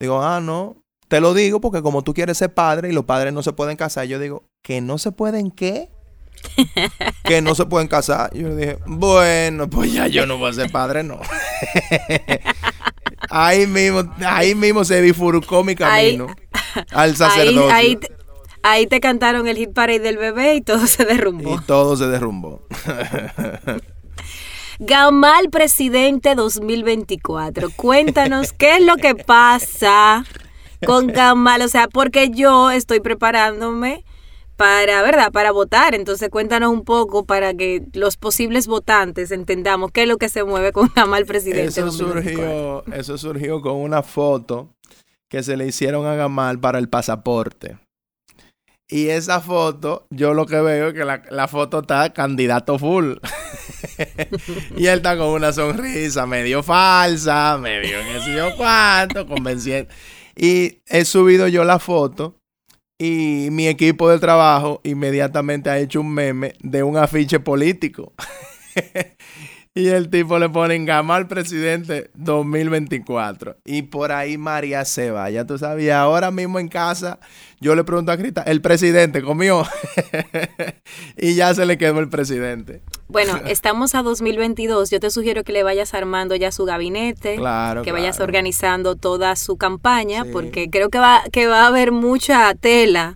Digo, 0.00 0.20
ah, 0.22 0.40
no, 0.40 0.76
te 1.08 1.20
lo 1.20 1.32
digo 1.32 1.60
porque 1.60 1.82
como 1.82 2.02
tú 2.02 2.12
quieres 2.12 2.38
ser 2.38 2.52
padre 2.52 2.88
y 2.88 2.92
los 2.92 3.04
padres 3.04 3.32
no 3.32 3.42
se 3.42 3.52
pueden 3.52 3.76
casar, 3.76 4.06
yo 4.06 4.18
digo, 4.18 4.44
¿que 4.64 4.80
no 4.80 4.98
se 4.98 5.12
pueden 5.12 5.52
qué? 5.52 5.90
que 7.24 7.40
no 7.40 7.54
se 7.54 7.66
pueden 7.66 7.88
casar. 7.88 8.34
Yo 8.34 8.48
le 8.48 8.56
dije, 8.56 8.78
bueno, 8.86 9.70
pues 9.70 9.92
ya 9.92 10.08
yo 10.08 10.26
no 10.26 10.38
voy 10.38 10.50
a 10.50 10.54
ser 10.54 10.70
padre, 10.70 11.02
no. 11.04 11.20
ahí 13.30 13.66
mismo, 13.66 14.12
ahí 14.24 14.54
mismo 14.54 14.84
se 14.84 15.00
bifurcó 15.00 15.62
mi 15.62 15.74
camino 15.76 16.26
al 16.92 17.16
sacerdocio. 17.16 17.70
Ahí, 17.70 17.86
ahí, 17.86 17.98
te 18.88 19.00
cantaron 19.00 19.46
el 19.46 19.56
hit 19.56 19.72
parade 19.72 20.00
del 20.00 20.18
bebé 20.18 20.56
y 20.56 20.60
todo 20.60 20.86
se 20.86 21.04
derrumbó. 21.04 21.54
Y 21.54 21.58
todo 21.66 21.96
se 21.96 22.08
derrumbó. 22.08 22.66
Gamal 24.78 25.48
Presidente 25.50 26.34
2024. 26.34 27.70
Cuéntanos 27.76 28.52
qué 28.52 28.76
es 28.76 28.84
lo 28.84 28.96
que 28.96 29.14
pasa 29.14 30.24
con 30.84 31.06
Gamal. 31.06 31.62
O 31.62 31.68
sea, 31.68 31.88
porque 31.88 32.30
yo 32.30 32.70
estoy 32.70 33.00
preparándome 33.00 34.04
para, 34.56 35.02
¿verdad? 35.02 35.32
Para 35.32 35.52
votar. 35.52 35.94
Entonces 35.94 36.28
cuéntanos 36.28 36.70
un 36.70 36.84
poco 36.84 37.24
para 37.24 37.54
que 37.54 37.84
los 37.94 38.16
posibles 38.16 38.66
votantes 38.66 39.30
entendamos 39.30 39.92
qué 39.92 40.02
es 40.02 40.08
lo 40.08 40.18
que 40.18 40.28
se 40.28 40.44
mueve 40.44 40.72
con 40.72 40.90
Gamal 40.94 41.24
Presidente. 41.24 41.68
Eso 41.68 41.90
surgió, 41.90 42.84
eso 42.92 43.16
surgió 43.16 43.62
con 43.62 43.76
una 43.76 44.02
foto 44.02 44.74
que 45.28 45.42
se 45.42 45.56
le 45.56 45.66
hicieron 45.66 46.06
a 46.06 46.16
Gamal 46.16 46.58
para 46.58 46.78
el 46.78 46.88
pasaporte. 46.88 47.78
Y 48.88 49.08
esa 49.08 49.40
foto, 49.40 50.06
yo 50.10 50.32
lo 50.32 50.46
que 50.46 50.60
veo 50.60 50.88
es 50.88 50.94
que 50.94 51.04
la, 51.04 51.48
foto 51.48 51.80
está 51.80 52.12
candidato 52.12 52.78
full. 52.78 53.14
y 54.76 54.86
él 54.86 54.98
está 54.98 55.16
con 55.16 55.28
una 55.28 55.52
sonrisa 55.52 56.24
medio 56.26 56.62
falsa, 56.62 57.58
medio 57.58 58.00
en 58.00 58.06
ese 58.08 58.34
yo 58.34 58.56
cuánto, 58.56 59.26
convenciendo. 59.26 59.92
Y 60.36 60.82
he 60.86 61.04
subido 61.04 61.48
yo 61.48 61.64
la 61.64 61.80
foto 61.80 62.38
y 62.98 63.48
mi 63.50 63.66
equipo 63.66 64.08
de 64.08 64.18
trabajo 64.18 64.80
inmediatamente 64.84 65.68
ha 65.68 65.78
hecho 65.78 66.00
un 66.00 66.14
meme 66.14 66.54
de 66.60 66.82
un 66.82 66.96
afiche 66.96 67.40
político. 67.40 68.14
y 69.76 69.88
el 69.88 70.08
tipo 70.08 70.38
le 70.38 70.48
pone 70.48 70.74
en 70.74 70.86
gama 70.86 71.16
al 71.16 71.28
presidente 71.28 72.10
2024. 72.14 73.58
Y 73.66 73.82
por 73.82 74.10
ahí 74.10 74.38
María 74.38 74.86
se 74.86 75.10
va. 75.10 75.28
Ya 75.28 75.44
tú 75.44 75.58
sabías, 75.58 75.98
ahora 75.98 76.30
mismo 76.30 76.58
en 76.58 76.68
casa 76.68 77.18
yo 77.60 77.74
le 77.74 77.84
pregunto 77.84 78.10
a 78.10 78.16
Crita, 78.16 78.40
¿el 78.42 78.62
presidente 78.62 79.22
comió? 79.22 79.66
y 81.18 81.34
ya 81.34 81.54
se 81.54 81.66
le 81.66 81.76
quedó 81.76 82.00
el 82.00 82.08
presidente. 82.08 82.80
Bueno, 83.08 83.38
estamos 83.46 83.94
a 83.94 84.02
2022. 84.02 84.88
Yo 84.88 84.98
te 84.98 85.10
sugiero 85.10 85.44
que 85.44 85.52
le 85.52 85.62
vayas 85.62 85.92
armando 85.92 86.34
ya 86.36 86.52
su 86.52 86.64
gabinete, 86.64 87.36
claro, 87.36 87.82
que 87.82 87.92
vayas 87.92 88.18
organizando 88.20 88.96
toda 88.96 89.36
su 89.36 89.58
campaña, 89.58 90.24
porque 90.32 90.70
creo 90.70 90.88
que 90.88 90.98
va, 90.98 91.22
que 91.30 91.48
va 91.48 91.64
a 91.64 91.66
haber 91.66 91.92
mucha 91.92 92.54
tela 92.54 93.14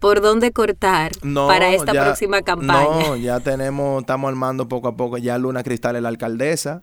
por 0.00 0.22
dónde 0.22 0.50
cortar 0.50 1.12
para 1.22 1.72
esta 1.72 1.92
próxima 1.92 2.42
campaña. 2.42 3.06
No, 3.06 3.16
ya 3.16 3.38
tenemos, 3.38 4.00
estamos 4.00 4.28
armando 4.28 4.68
poco 4.68 4.88
a 4.88 4.96
poco. 4.96 5.18
Ya 5.18 5.38
Luna 5.38 5.62
Cristal 5.62 5.94
es 5.96 6.02
la 6.02 6.08
alcaldesa. 6.08 6.82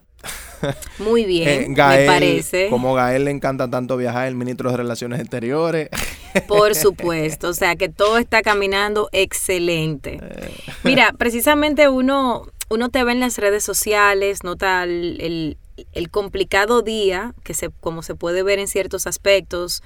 Muy 0.99 1.25
bien, 1.25 1.49
eh, 1.49 1.67
me 1.69 2.05
parece. 2.05 2.69
Como 2.69 2.93
Gael 2.93 3.25
le 3.25 3.31
encanta 3.31 3.69
tanto 3.69 3.97
viajar, 3.97 4.27
el 4.27 4.35
ministro 4.35 4.71
de 4.71 4.77
Relaciones 4.77 5.19
Exteriores. 5.19 5.89
Por 6.47 6.75
supuesto, 6.75 7.49
o 7.49 7.53
sea 7.53 7.75
que 7.75 7.89
todo 7.89 8.17
está 8.17 8.41
caminando 8.41 9.09
excelente. 9.11 10.19
Eh. 10.21 10.53
Mira, 10.83 11.13
precisamente 11.17 11.89
uno, 11.89 12.47
uno 12.69 12.89
te 12.89 13.03
ve 13.03 13.11
en 13.11 13.19
las 13.19 13.37
redes 13.37 13.63
sociales, 13.63 14.43
nota 14.43 14.83
el, 14.83 15.57
el, 15.93 16.09
complicado 16.09 16.81
día, 16.83 17.33
que 17.43 17.53
se, 17.55 17.69
como 17.69 18.03
se 18.03 18.13
puede 18.15 18.43
ver 18.43 18.59
en 18.59 18.67
ciertos 18.67 19.07
aspectos, 19.07 19.81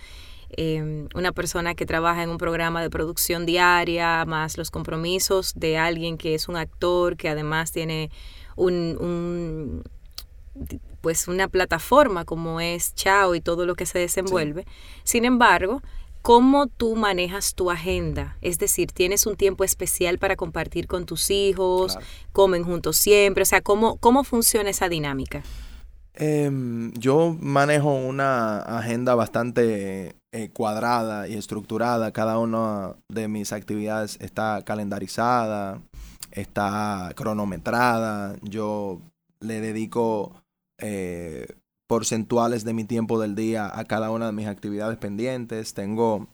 em, 0.58 1.08
una 1.15 1.31
persona 1.31 1.75
que 1.75 1.86
trabaja 1.86 2.24
en 2.24 2.29
un 2.29 2.38
programa 2.38 2.81
de 2.81 2.89
producción 2.89 3.46
diaria, 3.46 4.25
más 4.25 4.58
los 4.58 4.72
compromisos 4.72 5.53
de 5.55 5.77
alguien 5.77 6.17
que 6.17 6.36
es 6.36 6.48
un 6.48 6.55
actor, 6.55 7.17
que 7.17 7.29
además 7.29 7.72
tiene 7.72 8.12
un 8.55 9.84
pues 11.01 11.27
una 11.27 11.48
plataforma 11.48 12.25
como 12.25 12.62
es 12.62 12.93
Chao 12.93 13.36
y 13.36 13.41
todo 13.41 13.65
lo 13.65 13.75
que 13.75 13.86
se 13.86 14.00
desenvuelve. 14.00 14.65
Sin 15.03 15.25
embargo, 15.25 15.81
¿cómo 16.22 16.67
tú 16.67 16.96
manejas 16.96 17.55
tu 17.55 17.72
agenda? 17.72 18.38
Es 18.41 18.60
decir, 18.60 18.91
¿tienes 18.91 19.25
un 19.25 19.36
tiempo 19.36 19.63
especial 19.63 20.19
para 20.19 20.36
compartir 20.36 20.88
con 20.88 21.06
tus 21.06 21.32
hijos? 21.32 21.97
¿Comen 22.32 22.63
juntos 22.63 22.97
siempre? 22.97 23.43
O 23.43 23.45
sea, 23.45 23.62
¿cómo, 23.62 23.97
cómo 23.97 24.23
funciona 24.23 24.69
esa 24.69 24.89
dinámica? 24.89 25.43
Em, 26.13 26.93
yo 26.93 27.36
manejo 27.39 27.93
una 27.93 28.60
agenda 28.60 29.15
bastante 29.15 30.15
eh, 30.32 30.50
cuadrada 30.50 31.28
y 31.28 31.36
estructurada. 31.36 32.12
Cada 32.12 32.38
una 32.38 32.96
de 33.10 33.28
mis 33.28 33.54
actividades 33.54 34.17
está 34.22 34.62
calendarizada, 34.63 35.82
está 36.32 37.12
cronometrada. 37.15 38.36
Yo 38.41 39.02
le 39.39 39.62
dedico 39.62 40.34
eh, 40.80 41.48
porcentuales 41.88 42.63
de 42.63 42.74
mi 42.74 42.86
tiempo 42.86 43.20
del 43.20 43.36
día 43.36 43.70
a 43.74 43.84
cada 43.86 44.12
una 44.12 44.28
de 44.28 44.32
mis 44.32 44.48
actividades 44.48 44.98
pendientes. 44.98 45.74
Tengo 45.74 46.28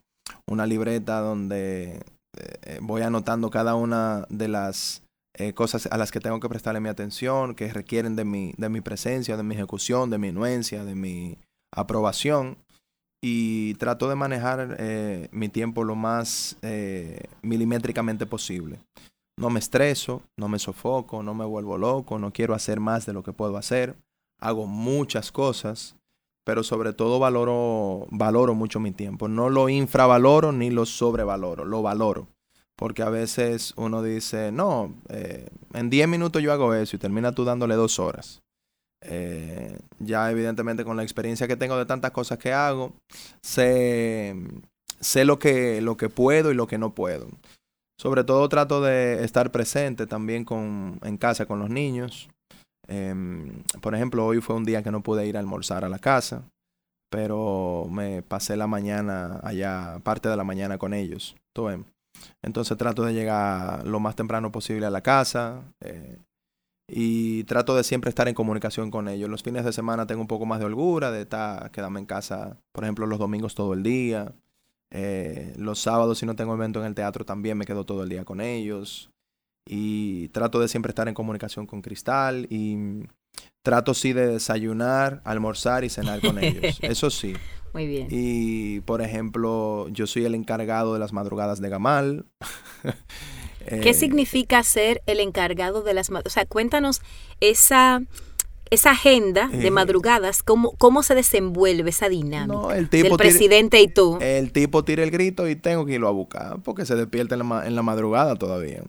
una 0.46 0.66
libreta 0.66 1.20
donde 1.20 2.02
eh, 2.38 2.80
voy 2.82 3.02
anotando 3.02 3.50
cada 3.50 3.76
una 3.76 4.26
de 4.30 4.48
las 4.48 5.02
eh, 5.34 5.54
cosas 5.54 5.88
a 5.92 5.98
las 5.98 6.12
que 6.12 6.20
tengo 6.20 6.40
que 6.40 6.50
prestarle 6.50 6.80
mi 6.80 6.90
atención, 6.90 7.56
que 7.56 7.72
requieren 7.72 8.16
de 8.16 8.26
mi, 8.26 8.54
de 8.58 8.70
mi 8.70 8.82
presencia, 8.82 9.38
de 9.38 9.44
mi 9.44 9.56
ejecución, 9.56 10.10
de 10.10 10.18
mi 10.18 10.30
anuencia, 10.30 10.84
de 10.84 10.96
mi 10.96 11.38
aprobación. 11.72 12.58
Y 13.22 13.74
trato 13.76 14.08
de 14.08 14.16
manejar 14.16 14.78
mi 15.32 15.50
tiempo 15.50 15.84
lo 15.84 15.96
más 15.96 16.58
milimétricamente 17.42 18.26
posible. 18.26 18.80
No 19.40 19.50
me 19.50 19.60
estreso, 19.60 20.22
no 20.38 20.48
me 20.48 20.60
sofoco, 20.60 21.24
no 21.24 21.34
me 21.34 21.46
vuelvo 21.46 21.78
loco, 21.78 22.20
no 22.20 22.32
quiero 22.32 22.54
hacer 22.54 22.80
más 22.80 23.06
de 23.06 23.14
lo 23.14 23.24
que 23.24 23.34
puedo 23.34 23.58
hacer 23.58 23.96
hago 24.40 24.66
muchas 24.66 25.32
cosas, 25.32 25.96
pero 26.46 26.64
sobre 26.64 26.94
todo 26.94 27.20
valoro, 27.20 28.08
valoro 28.10 28.54
mucho 28.56 28.80
mi 28.80 28.92
tiempo. 28.92 29.28
No 29.28 29.50
lo 29.50 29.70
infravaloro 29.70 30.52
ni 30.52 30.70
lo 30.70 30.86
sobrevaloro, 30.86 31.66
lo 31.66 31.82
valoro. 31.82 32.28
Porque 32.76 33.02
a 33.02 33.10
veces 33.10 33.74
uno 33.76 34.04
dice, 34.04 34.52
no, 34.52 34.94
eh, 35.10 35.50
en 35.74 35.90
10 35.90 36.08
minutos 36.08 36.44
yo 36.44 36.54
hago 36.54 36.76
eso 36.76 36.96
y 36.96 37.00
termina 37.00 37.32
tú 37.32 37.44
dándole 37.44 37.76
dos 37.76 37.98
horas. 38.00 38.44
Eh, 39.02 39.78
ya 40.00 40.32
evidentemente 40.32 40.84
con 40.84 40.98
la 40.98 41.04
experiencia 41.04 41.48
que 41.48 41.56
tengo 41.56 41.78
de 41.78 41.86
tantas 41.86 42.12
cosas 42.12 42.38
que 42.38 42.54
hago, 42.54 42.94
sé, 43.42 44.36
sé 45.00 45.26
lo, 45.26 45.40
que, 45.40 45.82
lo 45.82 45.98
que 45.98 46.10
puedo 46.10 46.52
y 46.52 46.56
lo 46.56 46.68
que 46.68 46.78
no 46.78 46.94
puedo. 46.94 47.28
Sobre 48.00 48.24
todo 48.24 48.48
trato 48.50 48.82
de 48.82 49.24
estar 49.24 49.52
presente 49.52 50.06
también 50.06 50.46
con, 50.46 51.00
en 51.04 51.18
casa 51.18 51.46
con 51.46 51.60
los 51.60 51.70
niños. 51.70 52.30
Em, 52.88 53.64
por 53.82 53.96
ejemplo, 53.96 54.26
hoy 54.26 54.40
fue 54.40 54.56
un 54.56 54.66
día 54.66 54.84
que 54.84 54.92
no 54.92 55.02
pude 55.02 55.28
ir 55.28 55.36
a 55.36 55.40
almorzar 55.40 55.84
a 55.84 55.90
la 55.90 56.00
casa, 56.00 56.44
pero 57.10 57.88
me 57.90 58.22
pasé 58.22 58.56
la 58.56 58.68
mañana 58.68 59.40
allá, 59.44 60.00
parte 60.04 60.30
de 60.30 60.38
la 60.38 60.44
mañana 60.44 60.78
con 60.78 60.94
ellos. 60.94 61.36
Entonces 62.44 62.78
trato 62.78 63.04
de 63.04 63.14
llegar 63.14 63.86
lo 63.86 64.00
más 64.00 64.16
temprano 64.16 64.52
posible 64.52 64.86
a 64.86 64.92
la 64.92 65.02
casa 65.02 65.64
eh, 65.82 66.18
y 66.88 67.44
trato 67.44 67.76
de 67.76 67.84
siempre 67.84 68.10
estar 68.10 68.28
en 68.28 68.36
comunicación 68.36 68.92
con 68.92 69.08
ellos. 69.10 69.30
Los 69.30 69.44
fines 69.44 69.66
de 69.66 69.74
semana 69.74 70.08
tengo 70.08 70.22
un 70.22 70.28
poco 70.28 70.46
más 70.46 70.60
de 70.60 70.66
holgura, 70.66 71.12
de 71.12 71.22
estar, 71.22 71.70
quedarme 71.72 72.00
en 72.00 72.06
casa, 72.06 72.58
por 72.72 72.84
ejemplo, 72.84 73.06
los 73.06 73.20
domingos 73.20 73.56
todo 73.56 73.74
el 73.74 73.84
día. 73.84 74.34
Eh, 74.90 75.54
los 75.58 75.80
sábados, 75.80 76.20
si 76.20 76.26
no 76.26 76.36
tengo 76.36 76.54
evento 76.54 76.80
en 76.80 76.86
el 76.86 76.96
teatro, 76.96 77.26
también 77.26 77.58
me 77.58 77.66
quedo 77.66 77.86
todo 77.86 78.04
el 78.04 78.10
día 78.10 78.24
con 78.24 78.40
ellos 78.40 79.12
y 79.68 80.30
trato 80.30 80.60
de 80.60 80.68
siempre 80.68 80.92
estar 80.92 81.08
en 81.08 81.14
comunicación 81.14 81.66
con 81.66 81.82
Cristal 81.82 82.48
y 82.50 83.06
trato 83.62 83.94
sí 83.94 84.14
de 84.14 84.28
desayunar, 84.28 85.22
almorzar 85.26 85.84
y 85.84 85.90
cenar 85.90 86.22
con 86.22 86.42
ellos. 86.42 86.80
Eso 86.82 87.10
sí. 87.10 87.34
Muy 87.74 87.86
bien. 87.86 88.08
Y 88.10 88.80
por 88.82 89.02
ejemplo, 89.02 89.88
yo 89.90 90.08
soy 90.08 90.26
el 90.26 90.36
encargado 90.36 90.94
de 90.94 91.00
las 91.00 91.14
madrugadas 91.14 91.60
de 91.60 91.70
Gamal. 91.70 92.26
¿Qué 93.68 93.90
eh, 93.90 93.94
significa 93.94 94.64
ser 94.64 95.02
el 95.06 95.20
encargado 95.20 95.82
de 95.82 95.94
las 95.94 96.10
madrugadas? 96.10 96.32
O 96.32 96.34
sea, 96.34 96.46
cuéntanos 96.46 97.02
esa 97.40 98.02
esa 98.70 98.92
agenda 98.92 99.48
de 99.48 99.68
eh, 99.68 99.72
madrugadas, 99.72 100.44
¿cómo, 100.44 100.74
cómo 100.78 101.04
se 101.04 101.16
desenvuelve 101.16 101.90
esa 101.90 102.10
dinámica 102.10 102.78
el 102.78 102.90
tipo 102.90 103.16
del 103.16 103.18
presidente 103.18 103.82
y 103.82 103.88
tú? 103.88 104.18
El 104.20 104.52
tipo 104.52 104.84
tira 104.84 105.04
el 105.04 105.12
grito 105.12 105.48
y 105.48 105.56
tengo 105.56 105.86
que 105.86 105.94
irlo 105.94 106.08
a 106.08 106.12
buscar 106.12 106.62
porque 106.64 106.86
se 106.86 106.96
despierta 106.96 107.36
en 107.36 107.48
la, 107.48 107.66
en 107.66 107.76
la 107.76 107.82
madrugada 107.82 108.36
todavía. 108.36 108.84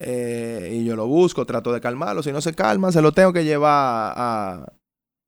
Eh, 0.00 0.78
y 0.80 0.84
yo 0.84 0.96
lo 0.96 1.06
busco, 1.06 1.44
trato 1.44 1.72
de 1.72 1.80
calmarlo. 1.80 2.22
Si 2.22 2.32
no 2.32 2.40
se 2.40 2.54
calma, 2.54 2.92
se 2.92 3.02
lo 3.02 3.12
tengo 3.12 3.32
que 3.32 3.44
llevar 3.44 4.14
a, 4.16 4.72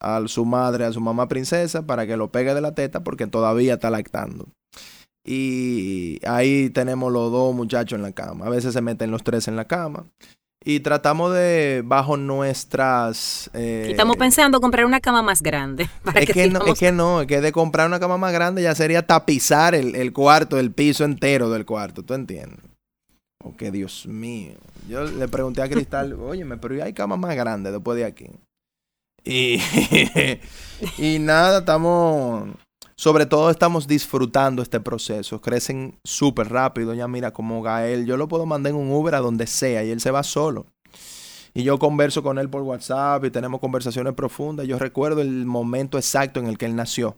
a 0.01 0.29
su 0.29 0.45
madre, 0.45 0.85
a 0.85 0.93
su 0.93 1.01
mamá 1.01 1.29
princesa, 1.29 1.87
para 1.87 2.07
que 2.07 2.17
lo 2.17 2.33
pegue 2.33 2.55
de 2.55 2.61
la 2.61 2.75
teta 2.75 3.05
porque 3.05 3.27
todavía 3.27 3.75
está 3.75 3.91
lactando. 3.91 4.47
Y 5.25 6.21
ahí 6.27 6.71
tenemos 6.71 7.13
los 7.13 7.31
dos 7.31 7.55
muchachos 7.55 7.97
en 7.97 8.03
la 8.03 8.13
cama. 8.13 8.47
A 8.47 8.51
veces 8.51 8.73
se 8.73 8.81
meten 8.81 9.11
los 9.11 9.23
tres 9.23 9.49
en 9.49 9.57
la 9.57 9.67
cama. 9.67 10.07
Y 10.65 10.81
tratamos 10.81 11.35
de, 11.35 11.83
bajo 11.85 12.17
nuestras... 12.17 13.51
Eh, 13.53 13.89
estamos 13.91 14.17
pensando 14.17 14.61
comprar 14.61 14.85
una 14.85 15.01
cama 15.01 15.23
más 15.23 15.43
grande. 15.43 15.89
es, 16.15 16.31
que, 16.31 16.49
no, 16.49 16.65
es 16.65 16.79
que 16.79 16.93
no, 16.93 17.23
es 17.23 17.27
que 17.27 17.41
de 17.41 17.51
comprar 17.51 17.89
una 17.89 17.99
cama 17.99 18.17
más 18.17 18.33
grande 18.33 18.63
ya 18.63 18.75
sería 18.75 19.05
tapizar 19.05 19.75
el, 19.75 19.97
el 19.97 20.13
cuarto, 20.13 20.61
el 20.61 20.71
piso 20.71 21.05
entero 21.05 21.51
del 21.51 21.67
cuarto, 21.67 22.05
¿tú 22.05 22.15
entiendes? 22.15 22.61
Oh, 23.43 23.57
que 23.57 23.73
Dios 23.73 24.07
mío. 24.07 24.55
Yo 24.89 25.05
le 25.05 25.29
pregunté 25.29 25.63
a 25.63 25.69
Cristal, 25.69 26.13
oye, 26.21 26.45
pero 26.61 26.83
hay 26.83 26.93
camas 26.93 27.19
más 27.19 27.35
grandes 27.35 27.73
después 27.73 27.97
de 27.97 28.05
aquí? 28.05 28.27
Y, 29.25 29.61
y 30.99 31.19
nada, 31.19 31.61
estamos, 31.61 32.51
sobre 33.03 33.27
todo 33.27 33.51
estamos 33.51 33.89
disfrutando 33.89 34.63
este 34.63 34.79
proceso. 34.79 35.41
Crecen 35.41 35.99
súper 36.05 36.51
rápido. 36.51 36.95
Ya 36.95 37.09
mira, 37.09 37.33
como 37.33 37.61
Gael, 37.61 38.07
yo 38.07 38.17
lo 38.17 38.29
puedo 38.29 38.47
mandar 38.47 38.71
en 38.71 38.77
un 38.77 38.93
Uber 38.93 39.17
a 39.17 39.19
donde 39.19 39.49
sea 39.49 39.83
y 39.83 39.91
él 39.91 40.01
se 40.01 40.13
va 40.13 40.23
solo. 40.23 40.67
Y 41.53 41.65
yo 41.65 41.81
converso 41.81 42.23
con 42.23 42.39
él 42.39 42.49
por 42.49 42.63
WhatsApp 42.63 43.25
y 43.25 43.33
tenemos 43.33 43.59
conversaciones 43.59 44.15
profundas. 44.15 44.69
Yo 44.69 44.79
recuerdo 44.79 45.21
el 45.21 45.47
momento 45.47 45.99
exacto 45.99 46.39
en 46.39 46.47
el 46.47 46.59
que 46.59 46.67
él 46.67 46.77
nació. 46.77 47.17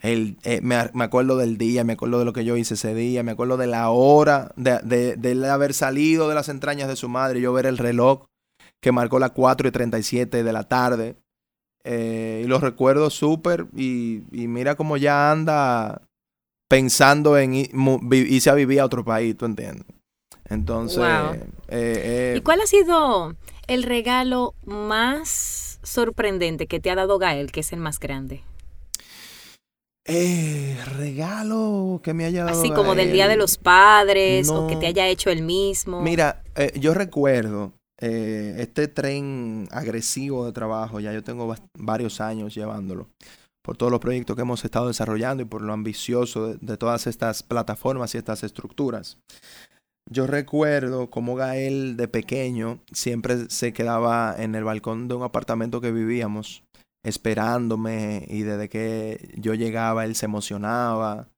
El, 0.00 0.38
eh, 0.42 0.62
me, 0.62 0.76
acuerdo 1.04 1.36
del 1.36 1.58
día, 1.58 1.84
me 1.84 1.92
acuerdo 1.92 2.20
de 2.20 2.24
lo 2.24 2.32
que 2.32 2.46
yo 2.46 2.56
hice 2.56 2.72
ese 2.72 2.94
día, 2.94 3.22
me 3.22 3.32
acuerdo 3.32 3.58
de 3.58 3.66
la 3.66 3.90
hora 3.90 4.52
de, 4.56 5.16
de, 5.18 5.50
haber 5.50 5.74
salido 5.74 6.30
de 6.30 6.34
las 6.34 6.48
entrañas 6.48 6.88
de 6.88 6.96
su 6.96 7.10
madre, 7.10 7.42
yo 7.42 7.52
ver 7.52 7.66
el 7.66 7.76
reloj 7.76 8.24
que 8.80 8.92
marcó 8.92 9.18
las 9.18 9.32
4 9.32 9.68
y 9.68 9.70
37 9.70 10.42
de 10.42 10.52
la 10.54 10.62
tarde. 10.62 11.18
Eh, 11.90 12.42
y 12.44 12.46
lo 12.46 12.58
recuerdo 12.58 13.08
súper 13.08 13.66
y, 13.74 14.20
mira 14.30 14.74
cómo 14.74 14.98
ya 14.98 15.32
anda 15.32 16.02
pensando 16.68 17.38
en 17.38 17.54
irse 17.54 18.50
a 18.50 18.54
vivir 18.54 18.80
a 18.80 18.84
otro 18.84 19.06
país, 19.06 19.34
¿tú 19.34 19.46
entiendes? 19.46 19.86
Entonces... 20.50 21.02
Eh, 21.68 22.34
¿Y 22.36 22.42
cuál 22.42 22.60
ha 22.60 22.66
sido 22.66 23.34
el 23.68 23.84
regalo 23.84 24.54
más 24.66 25.80
sorprendente 25.82 26.66
que 26.66 26.78
te 26.78 26.90
ha 26.90 26.94
dado 26.94 27.18
Gael, 27.18 27.50
que 27.52 27.60
es 27.60 27.72
el 27.72 27.80
más 27.80 27.98
grande? 27.98 28.42
Eh, 30.04 30.78
regalo 30.98 32.02
que 32.02 32.12
me 32.12 32.26
haya 32.26 32.44
dado. 32.44 32.58
Así 32.58 32.70
como 32.70 32.94
del 32.94 33.12
Día 33.12 33.28
de 33.28 33.36
los 33.36 33.56
Padres 33.56 34.50
o 34.50 34.66
que 34.66 34.76
te 34.76 34.86
haya 34.86 35.06
hecho 35.06 35.30
el 35.30 35.40
mismo. 35.40 36.02
Mira, 36.02 36.42
eh, 36.54 36.72
yo 36.78 36.92
recuerdo 36.92 37.72
eh, 38.00 38.56
este 38.58 38.86
tren 38.86 39.68
agresivo 39.72 40.46
de 40.46 40.52
trabajo, 40.52 41.00
ya 41.00 41.12
yo 41.12 41.24
tengo 41.24 41.52
varios 41.74 42.20
años 42.20 42.54
llevándolo, 42.54 43.08
por 43.62 43.76
todos 43.76 43.90
los 43.90 44.00
proyectos 44.00 44.36
que 44.36 44.42
hemos 44.42 44.64
estado 44.64 44.86
desarrollando 44.86 45.42
y 45.42 45.46
por 45.46 45.62
lo 45.62 45.72
ambicioso 45.72 46.54
de, 46.54 46.76
todas 46.76 47.06
estas 47.06 47.42
plataformas 47.42 48.14
y 48.14 48.18
estas 48.18 48.44
estructuras. 48.44 49.18
Yo 50.10 50.26
recuerdo 50.26 51.10
como 51.10 51.34
Gael 51.34 51.96
de 51.96 52.08
pequeño 52.08 52.80
siempre 52.92 53.50
se 53.50 53.72
quedaba 53.72 54.34
en 54.38 54.54
el 54.54 54.64
balcón 54.64 55.08
de 55.08 55.14
un 55.14 55.22
apartamento 55.22 55.80
que 55.80 55.92
vivíamos 55.92 56.62
esperándome 57.04 58.24
y 58.28 58.42
desde 58.42 58.68
que 58.68 59.34
yo 59.36 59.54
llegaba 59.54 60.04
él 60.04 60.14
se 60.14 60.26
emocionaba. 60.26 61.28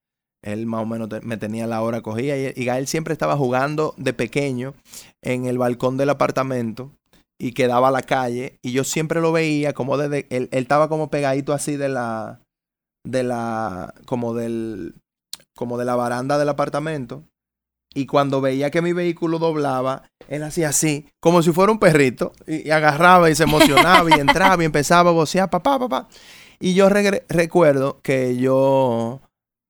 Él 0.43 0.67
más 0.67 0.83
o 0.83 0.87
menos 0.87 1.09
me 1.23 1.37
tenía 1.37 1.67
la 1.67 1.83
hora 1.83 2.01
cogida 2.01 2.37
y, 2.37 2.65
Gael 2.65 2.87
siempre 2.87 3.13
estaba 3.13 3.37
jugando 3.37 3.95
de 3.99 4.13
pequeño 4.13 4.75
en 5.23 5.45
el 5.47 5.59
balcón 5.59 5.97
del 5.97 6.11
apartamento 6.11 6.93
y 7.39 7.53
quedaba 7.53 7.89
a 7.89 7.93
la 7.93 8.03
calle 8.03 8.59
y 8.63 8.73
yo 8.73 8.85
siempre 8.85 9.21
lo 9.21 9.33
veía 9.33 9.73
como 9.73 9.97
desde 9.97 10.27
él, 10.31 10.49
él 10.53 10.63
estaba 10.63 10.89
como 10.89 11.11
pegadito 11.11 11.53
así 11.53 11.77
de 11.77 11.89
la 11.89 12.41
de 13.05 13.23
la 13.23 13.95
como 14.07 14.35
del 14.35 14.95
como 15.55 15.79
de 15.79 15.85
la 15.85 15.97
baranda 15.97 16.39
del 16.39 16.49
apartamento 16.49 17.25
y 17.93 18.07
cuando 18.07 18.41
veía 18.41 18.71
que 18.71 18.83
mi 18.83 18.93
vehículo 18.93 19.39
doblaba, 19.39 20.05
él 20.29 20.45
hacía 20.45 20.69
así, 20.69 21.07
como 21.19 21.43
si 21.43 21.51
fuera 21.51 21.73
un 21.73 21.81
perrito, 21.81 22.33
y, 22.47 22.71
agarraba 22.71 23.31
y 23.31 23.35
se 23.35 23.43
emocionaba 23.43 24.09
y 24.11 24.13
entraba 24.21 24.63
y 24.63 24.67
empezaba 24.67 25.11
a 25.11 25.13
vocear, 25.13 25.51
papá, 25.51 25.79
papá. 25.79 26.09
Y 26.61 26.75
yo 26.75 26.89
recuerdo 26.89 28.01
que 28.03 28.37
yo 28.37 29.21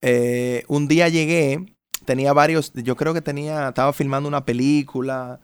eh, 0.02 0.64
un 0.68 0.88
día 0.88 1.08
llegué, 1.08 1.66
tenía 2.04 2.32
varios, 2.32 2.72
yo 2.74 2.96
creo 2.96 3.14
que 3.14 3.20
tenía, 3.20 3.68
estaba 3.68 3.92
filmando 3.92 4.28
una 4.28 4.44
película, 4.44 5.40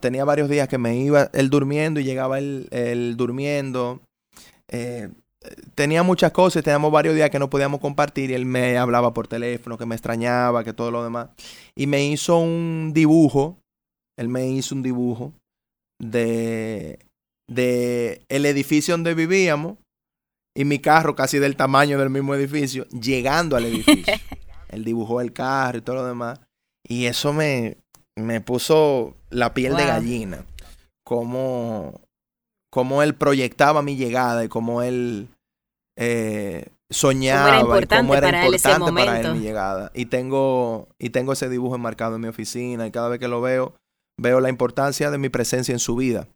tenía 0.00 0.24
varios 0.24 0.48
días 0.48 0.68
que 0.68 0.78
me 0.78 0.96
iba 0.96 1.30
él 1.32 1.50
durmiendo 1.50 2.00
y 2.00 2.04
llegaba 2.04 2.38
él, 2.38 3.14
durmiendo. 3.16 4.00
Eh, 4.68 5.10
tenía 5.74 6.02
muchas 6.02 6.32
cosas, 6.32 6.62
teníamos 6.62 6.90
varios 6.90 7.14
días 7.14 7.30
que 7.30 7.38
no 7.38 7.50
podíamos 7.50 7.80
compartir 7.80 8.30
y 8.30 8.34
él 8.34 8.46
me 8.46 8.78
hablaba 8.78 9.12
por 9.12 9.28
teléfono, 9.28 9.76
que 9.76 9.86
me 9.86 9.94
extrañaba, 9.94 10.64
que 10.64 10.72
todo 10.72 10.90
lo 10.90 11.04
demás. 11.04 11.28
Y 11.76 11.86
me 11.86 12.06
hizo 12.06 12.38
un 12.38 12.92
dibujo, 12.94 13.58
él 14.16 14.28
me 14.28 14.48
hizo 14.48 14.74
un 14.74 14.82
dibujo 14.82 15.32
de, 16.00 16.98
de 17.48 18.22
el 18.28 18.46
edificio 18.46 18.94
donde 18.94 19.14
vivíamos 19.14 19.78
y 20.56 20.64
mi 20.64 20.78
carro 20.78 21.16
casi 21.16 21.38
del 21.38 21.56
tamaño 21.56 21.98
del 21.98 22.10
mismo 22.10 22.34
edificio, 22.34 22.86
llegando 22.88 23.56
al 23.56 23.66
edificio. 23.66 24.14
él 24.68 24.84
dibujó 24.84 25.20
el 25.20 25.32
carro 25.32 25.78
y 25.78 25.80
todo 25.82 25.96
lo 25.96 26.06
demás. 26.06 26.40
Y 26.86 27.06
eso 27.06 27.32
me, 27.32 27.78
me 28.16 28.40
puso 28.40 29.16
la 29.30 29.54
piel 29.54 29.76
de 29.76 29.86
gallina. 29.86 30.44
Como, 31.04 32.00
como 32.70 33.02
él 33.02 33.14
proyectaba 33.14 33.82
mi 33.82 33.96
llegada 33.96 34.44
y 34.44 34.48
como 34.48 34.82
él 34.82 35.28
eh, 35.98 36.68
soñaba 36.90 37.42
cómo 37.42 37.50
era 37.50 37.60
importante, 37.60 38.02
cómo 38.02 38.14
era 38.14 38.30
para, 38.30 38.46
importante 38.46 38.88
él 38.88 39.06
para, 39.06 39.20
él 39.20 39.34
mi 39.34 39.40
llegada. 39.40 39.90
Y 39.94 40.06
tengo, 40.06 40.88
y 40.98 41.10
tengo 41.10 41.32
ese 41.32 41.48
dibujo 41.48 41.74
enmarcado 41.74 42.14
en 42.14 42.22
mi 42.22 42.28
oficina 42.28 42.86
y 42.86 42.90
cada 42.90 43.08
vez 43.08 43.18
que 43.18 43.28
lo 43.28 43.40
veo, 43.40 43.74
veo 44.18 44.40
la 44.40 44.48
importancia 44.48 45.10
de 45.10 45.18
mi 45.18 45.28
presencia 45.28 45.72
en 45.72 45.78
su 45.78 45.96
vida 45.96 46.28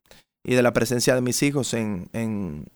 y 0.45 0.55
de 0.55 0.63
la 0.63 0.73
presencia 0.73 1.15
de 1.15 1.21
mis 1.21 1.43
hijos 1.43 1.73
en, 1.75 2.09
en 2.13 2.67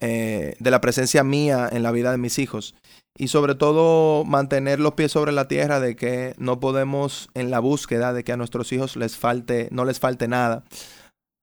eh, 0.00 0.56
de 0.58 0.70
la 0.70 0.80
presencia 0.80 1.24
mía 1.24 1.68
en 1.70 1.82
la 1.82 1.92
vida 1.92 2.10
de 2.10 2.18
mis 2.18 2.38
hijos. 2.38 2.74
Y 3.18 3.28
sobre 3.28 3.54
todo 3.54 4.24
mantener 4.24 4.78
los 4.78 4.92
pies 4.92 5.12
sobre 5.12 5.32
la 5.32 5.48
tierra 5.48 5.80
de 5.80 5.96
que 5.96 6.34
no 6.36 6.60
podemos 6.60 7.30
en 7.34 7.50
la 7.50 7.60
búsqueda 7.60 8.12
de 8.12 8.24
que 8.24 8.32
a 8.32 8.36
nuestros 8.36 8.72
hijos 8.72 8.96
les 8.96 9.16
falte, 9.16 9.68
no 9.72 9.86
les 9.86 9.98
falte 10.00 10.28
nada, 10.28 10.64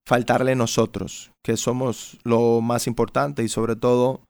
faltarle 0.08 0.56
nosotros, 0.56 1.32
que 1.44 1.58
somos 1.58 2.20
lo 2.24 2.62
más 2.62 2.86
importante 2.86 3.44
y 3.44 3.50
sobre 3.50 3.76
todo 3.76 4.22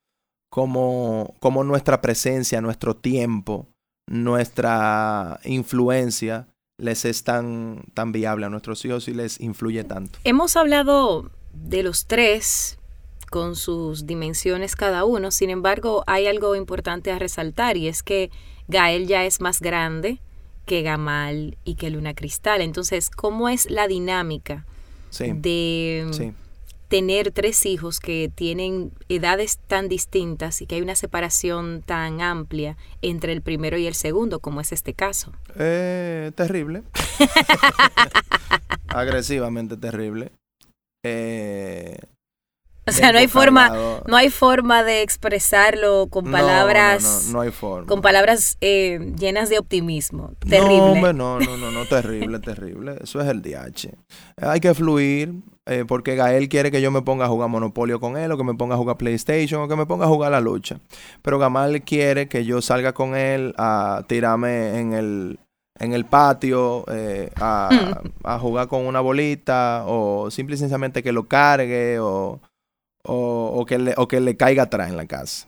como, 0.50 1.34
como 1.40 1.66
nuestra 1.66 2.00
presencia, 2.00 2.62
nuestro 2.62 2.96
tiempo, 2.96 3.68
nuestra 4.08 5.40
influencia 5.44 6.48
les 6.80 7.06
es 7.06 7.24
tan, 7.24 7.84
tan 7.94 8.12
viable 8.12 8.46
a 8.46 8.50
nuestros 8.50 8.84
hijos 8.86 9.08
y 9.08 9.14
les 9.14 9.40
influye 9.42 9.84
tanto. 9.84 10.20
Hemos 10.24 10.56
hablado 10.56 11.32
de 11.54 11.84
los 11.84 12.06
tres 12.06 12.78
con 13.34 13.56
sus 13.56 14.06
dimensiones 14.06 14.76
cada 14.76 15.06
uno, 15.06 15.32
sin 15.32 15.50
embargo 15.50 16.04
hay 16.06 16.28
algo 16.28 16.56
importante 16.56 17.12
a 17.12 17.18
resaltar 17.18 17.78
y 17.78 17.88
es 17.88 18.04
que 18.04 18.30
Gael 18.68 19.08
ya 19.08 19.26
es 19.26 19.42
más 19.42 19.60
grande 19.60 20.20
que 20.68 20.84
Gamal 20.84 21.58
y 21.64 21.74
que 21.74 21.90
Luna 21.90 22.14
Cristal. 22.14 22.62
Entonces, 22.62 23.10
¿cómo 23.10 23.50
es 23.50 23.72
la 23.72 23.88
dinámica 23.88 24.68
de 25.18 26.32
tener 26.90 27.32
tres 27.32 27.66
hijos 27.66 28.00
que 28.00 28.30
tienen 28.34 28.92
edades 29.10 29.58
tan 29.66 29.90
distintas 29.90 30.62
y 30.62 30.68
que 30.68 30.76
hay 30.76 30.84
una 30.84 30.94
separación 30.94 31.82
tan 31.82 32.22
amplia 32.22 32.78
entre 33.02 33.34
el 33.34 33.42
primero 33.42 33.80
y 33.80 33.88
el 33.88 33.96
segundo, 33.96 34.42
como 34.42 34.62
es 34.62 34.72
este 34.72 34.94
caso? 34.94 35.32
Eh, 35.56 36.32
terrible. 36.36 36.84
Agresivamente 38.90 39.76
terrible. 39.76 40.34
Eh, 41.04 41.98
o 42.86 42.92
sea, 42.92 43.14
no 43.14 43.20
hay 43.20 43.28
forma, 43.28 44.02
no 44.08 44.18
hay 44.18 44.30
forma 44.30 44.84
de 44.84 45.02
expresarlo 45.02 46.08
con 46.10 46.30
palabras, 46.30 47.30
no, 47.32 47.40
hay 47.40 47.52
forma. 47.52 47.88
con 47.88 48.02
palabras 48.02 48.58
eh, 48.60 49.14
llenas 49.18 49.50
de 49.50 49.58
optimismo. 49.58 50.34
Terrible. 50.40 51.14
No, 51.14 51.14
no, 51.14 51.40
no, 51.40 51.58
no, 51.58 51.72
no, 51.72 51.86
terrible, 51.86 52.40
terrible. 52.42 52.98
Eso 53.02 53.22
es 53.22 53.28
el 53.28 53.42
DH. 53.42 53.90
Hay 54.42 54.60
que 54.60 54.74
fluir, 54.74 55.34
eh, 55.66 55.86
porque 55.88 56.16
Gael 56.16 56.50
quiere 56.50 56.72
que 56.72 56.82
yo 56.82 56.92
me 56.92 57.02
ponga 57.02 57.26
a 57.26 57.30
jugar 57.30 57.48
Monopolio 57.48 58.02
con 58.02 58.18
él, 58.18 58.32
o 58.34 58.38
que 58.38 58.44
me 58.44 58.54
ponga 58.56 58.76
a 58.76 58.78
jugar 58.78 58.98
PlayStation, 58.98 59.62
o 59.62 59.68
que 59.70 59.78
me 59.78 59.86
ponga 59.86 60.06
a 60.06 60.10
jugar 60.10 60.32
la 60.32 60.42
lucha. 60.42 60.80
Pero 61.22 61.40
Gamal 61.40 61.84
quiere 61.84 62.28
que 62.28 62.44
yo 62.44 62.62
salga 62.62 62.94
con 62.94 63.16
él 63.16 63.54
a 63.58 64.04
tirarme 64.08 64.80
en 64.80 64.94
el, 64.94 65.40
en 65.80 65.94
el 65.94 66.04
patio 66.04 66.84
eh, 66.92 67.32
a, 67.38 68.02
a, 68.26 68.40
jugar 68.40 68.68
con 68.68 68.86
una 68.86 69.00
bolita, 69.00 69.86
o 69.88 70.30
simple 70.32 70.56
y 70.56 70.58
sencillamente 70.58 71.02
que 71.02 71.14
lo 71.14 71.30
cargue, 71.30 72.00
o 72.00 72.42
o, 73.06 73.66
que 73.68 73.78
le, 73.78 73.94
o 73.98 74.08
que 74.08 74.20
le 74.20 74.38
caiga 74.38 74.64
atrás 74.64 74.90
en 74.90 74.98
la 74.98 75.06
casa. 75.06 75.48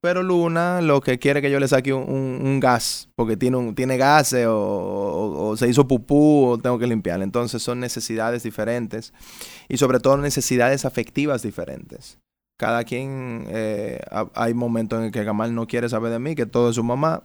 Pero 0.00 0.22
Luna 0.22 0.80
lo 0.80 1.00
que 1.00 1.18
quiere 1.18 1.42
que 1.42 1.50
yo 1.50 1.58
le 1.58 1.66
saque 1.66 1.92
un, 1.92 2.60
gas, 2.60 3.08
porque 3.16 3.36
tiene, 3.36 3.56
un, 3.56 3.74
tiene 3.74 3.96
gases 3.96 4.46
o, 4.48 5.54
se 5.56 5.68
hizo 5.68 5.88
pupú 5.88 6.46
o 6.46 6.58
tengo 6.58 6.78
que 6.78 6.86
limpiarle. 6.86 7.24
Entonces 7.24 7.62
son 7.62 7.80
necesidades 7.80 8.44
diferentes 8.44 9.12
y 9.68 9.76
sobre 9.76 9.98
todo 9.98 10.16
necesidades 10.16 10.84
afectivas 10.84 11.42
diferentes. 11.42 12.18
Cada 12.60 12.84
quien, 12.84 13.46
eh, 13.48 14.00
hay 14.34 14.54
momentos 14.54 14.98
en 14.98 15.06
el 15.06 15.12
que 15.12 15.24
Gamal 15.24 15.54
no 15.54 15.66
quiere 15.66 15.88
saber 15.88 16.10
de 16.12 16.18
mí, 16.18 16.34
que 16.34 16.46
todo 16.46 16.70
es 16.70 16.76
su 16.76 16.84
mamá, 16.84 17.24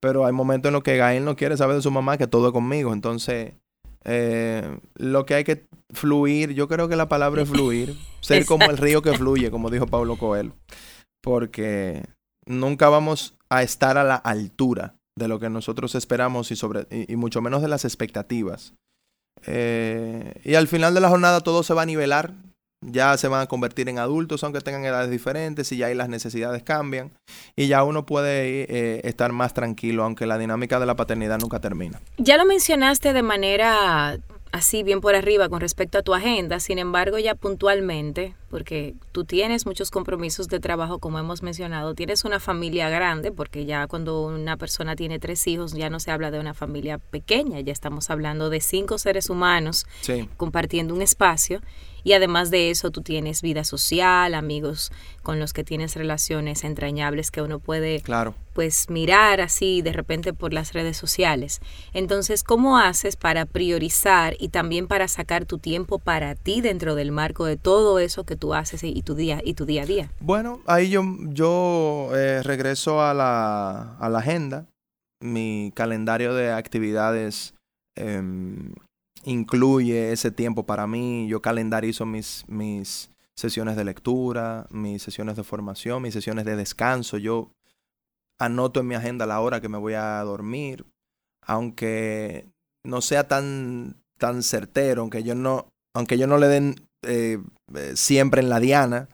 pero 0.00 0.26
hay 0.26 0.32
momentos 0.32 0.68
en 0.68 0.74
los 0.74 0.82
que 0.82 0.96
Gael 0.96 1.24
no 1.24 1.36
quiere 1.36 1.56
saber 1.56 1.76
de 1.76 1.82
su 1.82 1.90
mamá, 1.90 2.18
que 2.18 2.26
todo 2.26 2.48
es 2.48 2.52
conmigo. 2.52 2.92
Entonces 2.92 3.54
eh, 4.04 4.78
lo 4.94 5.26
que 5.26 5.34
hay 5.34 5.44
que 5.44 5.66
fluir, 5.90 6.52
yo 6.52 6.68
creo 6.68 6.88
que 6.88 6.96
la 6.96 7.08
palabra 7.08 7.42
es 7.42 7.48
fluir, 7.48 7.96
ser 8.20 8.46
como 8.46 8.64
el 8.66 8.78
río 8.78 9.02
que 9.02 9.16
fluye, 9.16 9.50
como 9.50 9.70
dijo 9.70 9.86
Pablo 9.86 10.16
Coelho, 10.16 10.54
porque 11.22 12.04
nunca 12.46 12.88
vamos 12.88 13.36
a 13.48 13.62
estar 13.62 13.98
a 13.98 14.04
la 14.04 14.16
altura 14.16 14.96
de 15.16 15.28
lo 15.28 15.38
que 15.38 15.50
nosotros 15.50 15.94
esperamos 15.94 16.50
y, 16.50 16.56
sobre, 16.56 16.86
y, 16.90 17.16
mucho 17.16 17.42
menos 17.42 17.62
de 17.62 17.68
las 17.68 17.84
expectativas. 17.84 18.74
Eh, 19.46 20.40
y 20.44 20.54
al 20.54 20.68
final 20.68 20.94
de 20.94 21.00
la 21.00 21.08
jornada 21.08 21.40
todo 21.40 21.62
se 21.62 21.74
va 21.74 21.82
a 21.82 21.86
nivelar, 21.86 22.34
ya 22.82 23.16
se 23.16 23.28
van 23.28 23.40
a 23.40 23.46
convertir 23.46 23.88
en 23.88 23.98
adultos 23.98 24.42
aunque 24.44 24.60
tengan 24.60 24.84
edades 24.84 25.10
diferentes 25.10 25.70
y 25.72 25.78
ya 25.78 25.86
ahí 25.86 25.94
las 25.94 26.08
necesidades 26.08 26.62
cambian 26.62 27.12
y 27.56 27.68
ya 27.68 27.84
uno 27.84 28.04
puede 28.04 28.62
eh, 28.62 29.00
estar 29.04 29.32
más 29.32 29.54
tranquilo 29.54 30.04
aunque 30.04 30.26
la 30.26 30.38
dinámica 30.38 30.78
de 30.80 30.86
la 30.86 30.96
paternidad 30.96 31.38
nunca 31.38 31.60
termina. 31.60 32.00
Ya 32.18 32.36
lo 32.36 32.44
mencionaste 32.44 33.12
de 33.12 33.22
manera 33.22 34.18
así 34.52 34.82
bien 34.82 35.00
por 35.00 35.14
arriba 35.14 35.48
con 35.48 35.60
respecto 35.60 35.98
a 35.98 36.02
tu 36.02 36.14
agenda, 36.14 36.60
sin 36.60 36.78
embargo 36.78 37.18
ya 37.18 37.34
puntualmente, 37.34 38.34
porque 38.50 38.94
tú 39.10 39.24
tienes 39.24 39.64
muchos 39.64 39.90
compromisos 39.90 40.46
de 40.48 40.60
trabajo, 40.60 40.98
como 40.98 41.18
hemos 41.18 41.42
mencionado, 41.42 41.94
tienes 41.94 42.24
una 42.24 42.38
familia 42.38 42.90
grande, 42.90 43.32
porque 43.32 43.64
ya 43.64 43.86
cuando 43.86 44.26
una 44.26 44.58
persona 44.58 44.94
tiene 44.94 45.18
tres 45.18 45.46
hijos 45.46 45.72
ya 45.72 45.88
no 45.88 45.98
se 46.00 46.10
habla 46.10 46.30
de 46.30 46.38
una 46.38 46.52
familia 46.52 46.98
pequeña, 46.98 47.60
ya 47.60 47.72
estamos 47.72 48.10
hablando 48.10 48.50
de 48.50 48.60
cinco 48.60 48.98
seres 48.98 49.30
humanos 49.30 49.86
compartiendo 50.36 50.94
un 50.94 51.00
espacio 51.00 51.62
y 52.04 52.12
además 52.14 52.50
de 52.50 52.70
eso 52.70 52.90
tú 52.90 53.02
tienes 53.02 53.42
vida 53.42 53.64
social, 53.64 54.34
amigos 54.34 54.92
con 55.22 55.38
los 55.38 55.52
que 55.52 55.64
tienes 55.64 55.94
relaciones 55.96 56.64
entrañables 56.64 57.30
que 57.30 57.42
uno 57.42 57.58
puede 57.58 58.00
claro. 58.00 58.34
pues 58.54 58.90
mirar 58.90 59.40
así 59.40 59.82
de 59.82 59.92
repente 59.92 60.32
por 60.32 60.52
las 60.52 60.72
redes 60.72 60.96
sociales. 60.96 61.60
Entonces, 61.92 62.42
¿cómo 62.42 62.78
haces 62.78 63.16
para 63.16 63.46
priorizar 63.46 64.34
y 64.38 64.48
también 64.48 64.86
para 64.88 65.08
sacar 65.08 65.44
tu 65.44 65.58
tiempo 65.58 65.98
para 65.98 66.34
ti 66.34 66.60
dentro 66.60 66.94
del 66.94 67.12
marco 67.12 67.46
de 67.46 67.56
todo 67.56 67.98
eso 67.98 68.24
que 68.24 68.36
tú 68.36 68.54
haces 68.54 68.82
y 68.84 69.02
tu 69.02 69.14
día 69.14 69.40
y 69.44 69.54
tu 69.54 69.64
día 69.64 69.82
a 69.82 69.86
día? 69.86 70.10
Bueno, 70.20 70.60
ahí 70.66 70.90
yo 70.90 71.02
yo 71.28 72.10
eh, 72.14 72.42
regreso 72.42 73.02
a 73.02 73.14
la, 73.14 73.96
a 73.98 74.08
la 74.08 74.18
agenda, 74.18 74.66
mi 75.20 75.72
calendario 75.74 76.34
de 76.34 76.52
actividades 76.52 77.54
em, 77.96 78.72
incluye 79.24 80.12
ese 80.12 80.30
tiempo 80.30 80.64
para 80.66 80.86
mí. 80.86 81.26
Yo 81.28 81.42
calendarizo 81.42 82.06
mis, 82.06 82.44
mis 82.48 83.10
sesiones 83.36 83.76
de 83.76 83.84
lectura, 83.84 84.66
mis 84.70 85.02
sesiones 85.02 85.36
de 85.36 85.44
formación, 85.44 86.02
mis 86.02 86.14
sesiones 86.14 86.44
de 86.44 86.56
descanso. 86.56 87.18
Yo 87.18 87.50
anoto 88.38 88.80
en 88.80 88.88
mi 88.88 88.94
agenda 88.94 89.26
la 89.26 89.40
hora 89.40 89.60
que 89.60 89.68
me 89.68 89.78
voy 89.78 89.94
a 89.94 90.20
dormir, 90.20 90.84
aunque 91.44 92.48
no 92.84 93.00
sea 93.00 93.28
tan, 93.28 93.96
tan 94.18 94.42
certero, 94.42 95.02
aunque 95.02 95.22
yo 95.22 95.34
no, 95.34 95.68
aunque 95.94 96.18
yo 96.18 96.26
no 96.26 96.38
le 96.38 96.48
den 96.48 96.88
eh, 97.02 97.38
eh, 97.74 97.92
siempre 97.94 98.42
en 98.42 98.48
la 98.48 98.60
diana, 98.60 99.08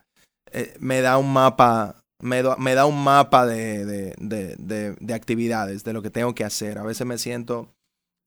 eh, 0.51 0.75
me 0.79 1.01
da 1.01 1.17
un 1.17 1.31
mapa. 1.31 1.95
Me, 2.21 2.43
da 2.43 2.85
un 2.85 3.01
mapa 3.01 3.45
de, 3.45 3.85
de, 3.85 4.95
de 4.99 5.13
actividades, 5.13 5.85
de 5.85 5.93
lo 5.93 6.01
que 6.01 6.09
tengo 6.09 6.35
que 6.35 6.43
hacer. 6.43 6.77
A 6.77 6.83
veces 6.83 7.07
me 7.07 7.17
siento 7.17 7.69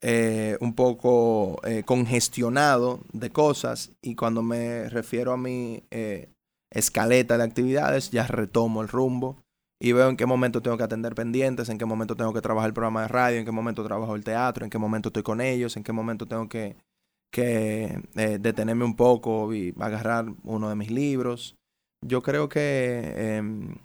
eh, 0.04 0.58
un 0.60 0.74
poco 0.74 1.64
eh, 1.64 1.84
congestionado 1.84 2.98
de 3.12 3.30
cosas 3.30 3.92
y 4.02 4.16
cuando 4.16 4.42
me 4.42 4.88
refiero 4.88 5.32
a 5.32 5.36
mi 5.36 5.84
eh, 5.92 6.28
escaleta 6.72 7.38
de 7.38 7.44
actividades 7.44 8.10
ya 8.10 8.26
retomo 8.26 8.82
el 8.82 8.88
rumbo 8.88 9.44
y 9.80 9.92
veo 9.92 10.08
en 10.08 10.16
qué 10.16 10.26
momento 10.26 10.60
tengo 10.60 10.76
que 10.76 10.82
atender 10.82 11.14
pendientes, 11.14 11.68
en 11.68 11.78
qué 11.78 11.84
momento 11.84 12.16
tengo 12.16 12.32
que 12.32 12.40
trabajar 12.40 12.70
el 12.70 12.74
programa 12.74 13.02
de 13.02 13.08
radio, 13.08 13.38
en 13.38 13.44
qué 13.44 13.52
momento 13.52 13.84
trabajo 13.84 14.16
el 14.16 14.24
teatro, 14.24 14.64
en 14.64 14.70
qué 14.70 14.78
momento 14.78 15.10
estoy 15.10 15.22
con 15.22 15.40
ellos, 15.40 15.76
en 15.76 15.84
qué 15.84 15.92
momento 15.92 16.26
tengo 16.26 16.48
que, 16.48 16.74
que 17.32 18.00
detenerme 18.40 18.84
un 18.84 18.96
poco 18.96 19.54
y 19.54 19.72
agarrar 19.78 20.26
uno 20.42 20.68
de 20.68 20.74
mis 20.74 20.90
libros. 20.90 21.54
Yo 22.04 22.22
creo 22.22 22.48
que 22.48 23.36
em, 23.36 23.76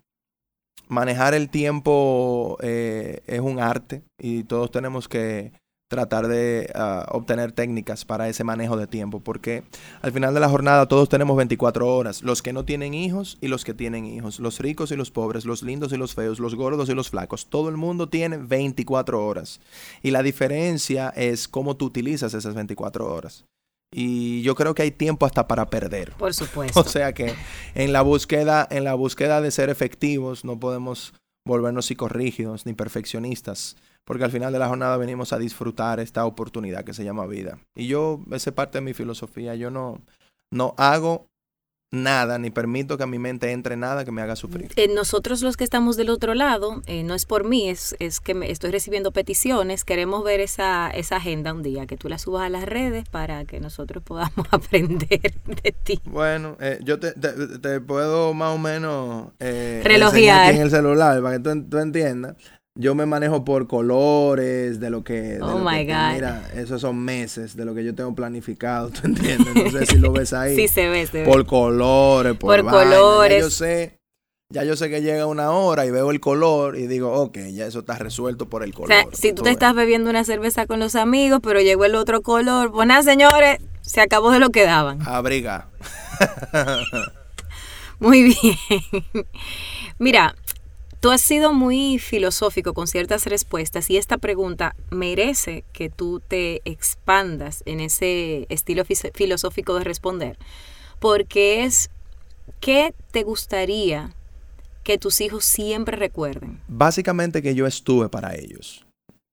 manejar 0.87 1.35
el 1.35 1.49
tiempo 1.49 2.57
es 2.61 3.39
un 3.39 3.59
arte 3.59 4.01
y 4.19 4.45
todos 4.45 4.71
tenemos 4.71 5.07
que 5.07 5.51
tratar 5.87 6.27
de 6.27 6.69
ah, 6.75 7.05
obtener 7.11 7.51
técnicas 7.51 8.05
para 8.05 8.27
ese 8.27 8.43
manejo 8.43 8.77
de 8.77 8.87
tiempo, 8.87 9.19
porque 9.21 9.63
al 10.01 10.11
final 10.11 10.33
de 10.33 10.39
la 10.39 10.49
jornada 10.49 10.87
todos 10.87 11.09
tenemos 11.09 11.37
24 11.37 11.87
horas, 11.87 12.23
los 12.23 12.41
que 12.41 12.53
no 12.53 12.65
tienen 12.65 12.93
hijos 12.93 13.37
y 13.41 13.47
los 13.47 13.63
que 13.63 13.73
tienen 13.73 14.05
hijos, 14.05 14.39
los 14.39 14.59
ricos 14.59 14.91
y 14.91 14.95
los 14.95 15.11
pobres, 15.11 15.45
los 15.45 15.63
lindos 15.63 15.93
y 15.93 15.97
los 15.97 16.13
feos, 16.13 16.39
los 16.39 16.55
gordos 16.55 16.89
y 16.89 16.93
los 16.93 17.09
flacos, 17.09 17.47
todo 17.47 17.69
el 17.69 17.77
mundo 17.77 18.09
tiene 18.09 18.37
24 18.37 19.25
horas. 19.25 19.59
Y 20.03 20.11
la 20.11 20.23
diferencia 20.23 21.09
es 21.09 21.47
cómo 21.47 21.77
tú 21.77 21.85
utilizas 21.85 22.33
esas 22.33 22.53
24 22.53 23.11
horas. 23.13 23.45
Y 23.93 24.41
yo 24.41 24.55
creo 24.55 24.75
que 24.75 24.81
hay 24.81 24.91
tiempo 24.91 25.25
hasta 25.25 25.47
para 25.47 25.69
perder. 25.69 26.11
Por 26.13 26.33
supuesto. 26.33 26.79
O 26.87 26.89
sea 26.89 27.13
que 27.13 27.33
en 27.73 27.93
la 27.93 28.01
búsqueda, 28.01 28.67
en 28.69 28.83
la 28.83 28.93
búsqueda 28.93 29.39
de 29.39 29.51
ser 29.51 29.69
efectivos 29.69 30.43
no 30.43 30.59
podemos 30.59 31.13
volvernos 31.45 31.85
psicorrígidos 31.85 32.65
ni 32.65 32.73
perfeccionistas 32.73 33.77
porque 34.07 34.23
al 34.23 34.31
final 34.31 34.53
de 34.53 34.59
la 34.59 34.69
jornada 34.69 34.95
venimos 34.95 35.33
a 35.33 35.37
disfrutar 35.37 35.99
esta 35.99 36.25
oportunidad 36.25 36.85
que 36.85 36.93
se 36.93 37.03
llama 37.03 37.27
vida. 37.27 37.59
Y 37.75 37.87
yo, 37.87 38.21
esa 38.31 38.51
es 38.51 38.55
parte 38.55 38.77
de 38.77 38.81
mi 38.81 38.93
filosofía, 38.93 39.53
yo 39.55 39.69
no, 39.69 40.01
no 40.49 40.73
hago 40.77 41.27
nada, 41.91 42.37
ni 42.37 42.49
permito 42.49 42.97
que 42.97 43.03
a 43.03 43.07
mi 43.07 43.19
mente 43.19 43.51
entre 43.51 43.75
nada 43.75 44.05
que 44.05 44.13
me 44.13 44.21
haga 44.21 44.37
sufrir. 44.37 44.71
Eh, 44.77 44.87
nosotros 44.87 45.41
los 45.41 45.57
que 45.57 45.65
estamos 45.65 45.97
del 45.97 46.09
otro 46.09 46.35
lado, 46.35 46.81
eh, 46.85 47.03
no 47.03 47.15
es 47.15 47.25
por 47.25 47.43
mí, 47.43 47.69
es, 47.69 47.97
es 47.99 48.21
que 48.21 48.33
me 48.33 48.49
estoy 48.49 48.71
recibiendo 48.71 49.11
peticiones, 49.11 49.83
queremos 49.83 50.23
ver 50.23 50.39
esa, 50.39 50.89
esa 50.89 51.17
agenda 51.17 51.53
un 51.53 51.61
día, 51.61 51.85
que 51.85 51.97
tú 51.97 52.07
la 52.07 52.17
subas 52.17 52.43
a 52.43 52.49
las 52.49 52.63
redes 52.63 53.09
para 53.09 53.43
que 53.43 53.59
nosotros 53.59 54.03
podamos 54.03 54.47
aprender 54.51 55.33
de 55.43 55.75
ti. 55.83 55.99
Bueno, 56.05 56.55
eh, 56.61 56.79
yo 56.81 56.97
te, 56.97 57.11
te, 57.11 57.81
puedo 57.81 58.33
más 58.33 58.55
o 58.55 58.57
menos 58.57 59.33
relojear 59.39 60.55
en 60.55 60.61
el 60.61 60.71
celular 60.71 61.21
para 61.21 61.37
que 61.37 61.43
tú, 61.43 61.69
tú 61.69 61.77
entiendas 61.79 62.37
yo 62.77 62.95
me 62.95 63.05
manejo 63.05 63.43
por 63.43 63.67
colores, 63.67 64.79
de 64.79 64.89
lo 64.89 65.03
que... 65.03 65.39
oh, 65.41 65.57
my 65.59 65.83
God. 65.85 66.13
Mira, 66.13 66.49
esos 66.55 66.81
son 66.81 66.97
meses 66.99 67.55
de 67.55 67.65
lo 67.65 67.73
que 67.73 67.83
yo 67.83 67.95
tengo 67.95 68.13
planificado, 68.13 68.89
¿tú 68.91 69.01
entiendes? 69.03 69.55
No 69.55 69.69
sé 69.71 69.85
si 69.85 69.97
lo 69.97 70.11
ves 70.11 70.33
ahí. 70.33 70.55
sí, 70.55 70.67
se 70.67 70.87
ve, 70.87 71.07
se 71.07 71.23
ve. 71.23 71.25
Por 71.25 71.45
colores, 71.45 72.35
por, 72.37 72.61
por 72.61 72.71
colores. 72.71 73.37
Ya 73.37 73.43
yo 73.43 73.49
sé, 73.49 73.99
ya 74.49 74.63
yo 74.63 74.75
sé 74.75 74.89
que 74.89 75.01
llega 75.01 75.25
una 75.25 75.51
hora 75.51 75.85
y 75.85 75.91
veo 75.91 76.11
el 76.11 76.19
color 76.19 76.77
y 76.77 76.87
digo, 76.87 77.11
ok, 77.11 77.37
ya 77.51 77.65
eso 77.65 77.79
está 77.79 77.97
resuelto 77.97 78.47
por 78.47 78.63
el 78.63 78.73
color. 78.73 78.91
O 78.91 78.93
sea, 78.93 79.07
si 79.11 79.33
tú 79.33 79.41
te 79.41 79.49
estás 79.49 79.73
bebiendo 79.73 80.09
una 80.09 80.23
cerveza 80.23 80.67
con 80.67 80.79
los 80.79 80.95
amigos, 80.95 81.39
pero 81.41 81.59
llegó 81.59 81.83
el 81.85 81.95
otro 81.95 82.21
color, 82.21 82.71
pues 82.71 82.87
nada, 82.87 83.01
señores, 83.01 83.59
se 83.81 84.01
acabó 84.01 84.31
de 84.31 84.39
lo 84.39 84.49
que 84.49 84.63
daban. 84.63 84.99
Abriga. 85.05 85.67
Muy 87.99 88.23
bien. 88.23 88.55
Mira, 89.99 90.35
Tú 90.99 91.11
has 91.11 91.21
sido 91.21 91.53
muy 91.53 91.99
filosófico 91.99 92.73
con 92.73 92.87
ciertas 92.87 93.27
respuestas 93.27 93.89
y 93.91 93.97
esta 93.97 94.17
pregunta 94.17 94.75
merece 94.89 95.63
que 95.71 95.89
tú 95.89 96.21
te 96.27 96.61
expandas 96.65 97.61
en 97.67 97.81
ese 97.81 98.47
estilo 98.49 98.83
filosófico 99.13 99.75
de 99.75 99.83
responder, 99.83 100.39
porque 100.99 101.65
es, 101.65 101.91
¿qué 102.59 102.95
te 103.11 103.21
gustaría 103.21 104.15
que 104.83 104.97
tus 104.97 105.21
hijos 105.21 105.45
siempre 105.45 105.97
recuerden? 105.97 106.61
Básicamente 106.67 107.43
que 107.43 107.53
yo 107.53 107.67
estuve 107.67 108.09
para 108.09 108.33
ellos, 108.33 108.87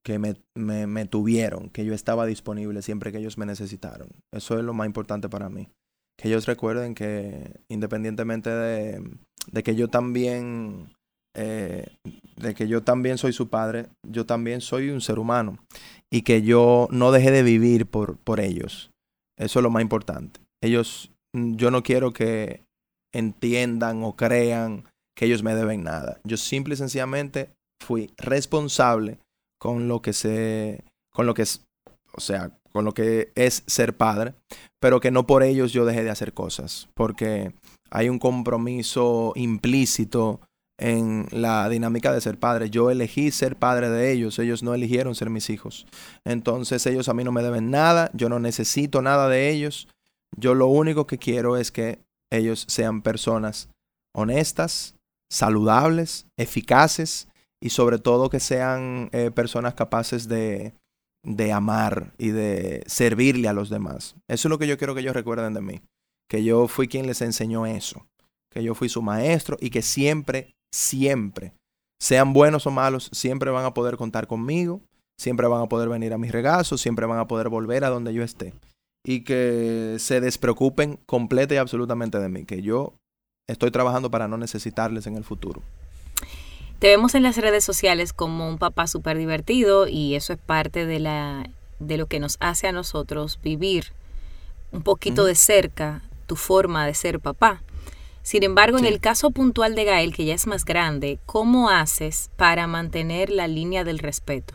que 0.05 0.18
me, 0.18 0.35
me, 0.55 1.07
tuvieron, 1.07 1.70
que 1.70 1.87
yo 1.87 1.94
estaba 1.94 2.27
disponible 2.27 2.83
siempre 2.83 3.11
que 3.11 3.18
ellos 3.18 3.38
me 3.38 3.46
necesitaron. 3.46 4.09
Eso 4.33 4.59
es 4.59 4.64
lo 4.64 4.74
más 4.74 4.87
importante 4.87 5.31
para 5.31 5.48
mí. 5.48 5.70
Que 6.18 6.29
ellos 6.29 6.44
recuerden 6.44 6.94
que 6.94 7.59
independientemente 7.68 8.50
de, 8.50 9.03
de 9.50 9.62
que 9.62 9.74
yo 9.74 9.88
también 9.88 10.94
eh, 11.35 11.87
de 12.37 12.55
que 12.55 12.68
yo 12.68 12.83
también 12.83 13.18
soy 13.18 13.33
su 13.33 13.49
padre, 13.49 13.87
yo 14.09 14.27
también 14.27 14.61
soy 14.61 14.90
un 14.90 15.01
ser 15.01 15.18
humano 15.18 15.59
y 16.11 16.23
que 16.23 16.42
yo 16.42 16.88
no 16.90 17.12
dejé 17.12 17.31
de 17.31 17.42
vivir 17.42 17.87
por, 17.87 18.16
por 18.18 18.40
ellos. 18.40 18.90
Eso 19.38 19.59
es 19.59 19.62
lo 19.62 19.70
más 19.70 19.83
importante. 19.83 20.40
Ellos, 20.62 21.11
mm, 21.35 21.57
yo 21.57 21.70
no 21.70 21.83
quiero 21.83 22.12
que 22.12 22.62
entiendan 23.12 24.03
o 24.03 24.16
crean 24.16 24.85
que 25.16 25.27
ellos 25.27 25.42
me 25.42 25.55
deben 25.55 25.85
nada. 25.85 26.20
Yo 26.25 26.37
simple 26.37 26.75
y 26.75 26.77
sencillamente 26.77 27.51
fui 27.83 28.11
responsable 28.16 29.18
con 29.61 29.88
lo 29.88 30.03
que 30.03 30.12
se, 30.12 30.85
con 31.12 31.27
lo 31.27 31.35
que 31.35 31.42
es, 31.42 31.64
o 32.12 32.20
sea, 32.20 32.51
con 32.73 32.85
lo 32.85 32.92
que 32.92 33.31
es 33.35 33.62
ser 33.66 33.97
padre, 33.97 34.35
pero 34.81 35.01
que 35.01 35.11
no 35.11 35.27
por 35.27 35.42
ellos 35.42 35.73
yo 35.73 35.85
dejé 35.85 36.03
de 36.03 36.11
hacer 36.11 36.35
cosas, 36.35 36.88
porque 36.94 37.53
hay 37.90 38.09
un 38.09 38.18
compromiso 38.18 39.33
implícito 39.37 40.40
en 40.78 41.26
la 41.30 41.68
dinámica 41.68 42.12
de 42.12 42.20
ser 42.20 42.38
padre. 42.38 42.70
Yo 42.70 42.90
elegí 42.90 43.30
ser 43.30 43.56
padre 43.56 43.90
de 43.90 44.12
ellos, 44.12 44.38
ellos 44.38 44.62
no 44.62 44.74
eligieron 44.74 45.14
ser 45.14 45.30
mis 45.30 45.50
hijos. 45.50 45.87
Entonces 46.24 46.84
ellos 46.87 47.08
a 47.08 47.14
mí 47.14 47.24
no 47.24 47.32
me 47.32 47.42
deben 47.42 47.70
nada, 47.70 48.10
yo 48.14 48.28
no 48.28 48.38
necesito 48.38 49.02
nada 49.02 49.28
de 49.28 49.50
ellos. 49.50 49.88
Yo 50.37 50.54
lo 50.54 50.66
único 50.66 51.06
que 51.06 51.18
quiero 51.18 51.56
es 51.56 51.70
que 51.70 52.00
ellos 52.30 52.64
sean 52.68 53.02
personas 53.02 53.68
honestas, 54.12 54.96
saludables, 55.30 56.26
eficaces 56.37 57.28
y 57.60 57.70
sobre 57.70 57.98
todo 57.98 58.30
que 58.30 58.40
sean 58.40 59.08
eh, 59.12 59.30
personas 59.30 59.74
capaces 59.74 60.28
de, 60.28 60.74
de 61.22 61.52
amar 61.52 62.12
y 62.18 62.28
de 62.28 62.84
servirle 62.87 63.48
a 63.48 63.52
los 63.52 63.70
demás. 63.70 64.16
Eso 64.28 64.48
es 64.48 64.50
lo 64.50 64.58
que 64.58 64.66
yo 64.66 64.76
quiero 64.78 64.94
que 64.94 65.00
ellos 65.00 65.14
recuerden 65.14 65.54
de 65.54 65.60
mí, 65.60 65.80
que 66.28 66.44
yo 66.44 66.68
fui 66.68 66.88
quien 66.88 67.06
les 67.06 67.22
enseñó 67.22 67.66
eso, 67.66 68.06
que 68.50 68.62
yo 68.62 68.74
fui 68.74 68.88
su 68.88 69.02
maestro 69.02 69.56
y 69.60 69.70
que 69.70 69.82
siempre 69.82 70.54
siempre 70.74 71.54
sean 72.00 72.32
buenos 72.32 72.66
o 72.66 72.70
malos, 72.70 73.08
siempre 73.12 73.50
van 73.50 73.64
a 73.64 73.72
poder 73.72 73.96
contar 73.96 74.26
conmigo, 74.26 74.82
siempre 75.18 75.46
van 75.46 75.62
a 75.62 75.68
poder 75.68 75.88
venir 75.88 76.12
a 76.12 76.18
mis 76.18 76.32
regazos, 76.32 76.80
siempre 76.80 77.06
van 77.06 77.18
a 77.18 77.28
poder 77.28 77.48
volver 77.48 77.84
a 77.84 77.88
donde 77.88 78.12
yo 78.12 78.22
esté. 78.22 78.52
Y 79.06 79.20
que 79.20 79.96
se 79.98 80.20
despreocupen 80.20 80.98
completa 81.06 81.54
y 81.54 81.58
absolutamente 81.58 82.18
de 82.18 82.28
mí, 82.28 82.44
que 82.44 82.60
yo 82.60 82.94
estoy 83.48 83.70
trabajando 83.70 84.10
para 84.10 84.28
no 84.28 84.37
necesitarles 84.37 85.06
en 85.06 85.16
el 85.16 85.24
futuro. 85.24 85.62
Te 86.78 86.88
vemos 86.88 87.14
en 87.14 87.22
las 87.22 87.37
redes 87.37 87.64
sociales 87.64 88.12
como 88.12 88.48
un 88.48 88.58
papá 88.58 88.87
súper 88.87 89.16
divertido 89.16 89.87
y 89.87 90.16
eso 90.16 90.32
es 90.32 90.38
parte 90.38 90.87
de, 90.87 90.98
la, 90.98 91.48
de 91.78 91.96
lo 91.96 92.06
que 92.06 92.20
nos 92.20 92.37
hace 92.40 92.66
a 92.66 92.72
nosotros 92.72 93.38
vivir 93.42 93.92
un 94.72 94.82
poquito 94.82 95.24
de 95.24 95.37
cerca 95.37 96.02
tu 96.26 96.37
forma 96.37 96.84
de 96.84 96.94
ser 96.94 97.20
papá. 97.20 97.62
Sin 98.24 98.42
embargo, 98.42 98.78
en 98.78 98.87
el 98.87 99.00
caso 99.00 99.32
puntual 99.32 99.74
de 99.74 99.84
Gael, 99.84 100.14
que 100.14 100.24
ya 100.24 100.32
es 100.32 100.46
más 100.46 100.64
grande, 100.64 101.18
¿cómo 101.26 101.68
haces 101.68 102.30
para 102.37 102.66
mantener 102.66 103.28
la 103.28 103.46
línea 103.48 103.84
del 103.84 103.98
respeto? 103.98 104.54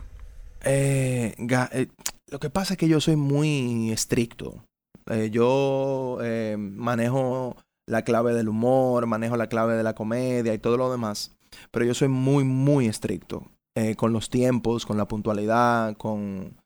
Eh, 0.66 1.36
eh, 1.38 1.88
lo 2.32 2.40
que 2.40 2.50
pasa 2.50 2.74
es 2.74 2.80
que 2.80 2.88
yo 2.88 3.00
soy 3.00 3.16
muy 3.16 3.92
estricto. 3.92 4.64
Eh, 5.06 5.30
yo 5.32 6.18
manejo 6.58 7.58
la 7.86 8.02
clave 8.02 8.34
del 8.34 8.50
humor, 8.50 9.06
manejo 9.06 9.38
la 9.38 9.50
clave 9.50 9.76
de 9.76 9.84
la 9.84 9.94
comedia 9.94 10.52
y 10.56 10.60
todo 10.60 10.76
lo 10.76 10.90
demás. 10.90 11.38
Pero 11.70 11.86
yo 11.86 11.94
soy 11.94 12.08
muy, 12.08 12.44
muy 12.44 12.88
estricto 12.88 13.44
con 13.98 14.12
los 14.12 14.30
tiempos, 14.30 14.88
con 14.88 14.98
la 14.98 15.08
puntualidad, 15.08 15.96
con, 15.96 16.58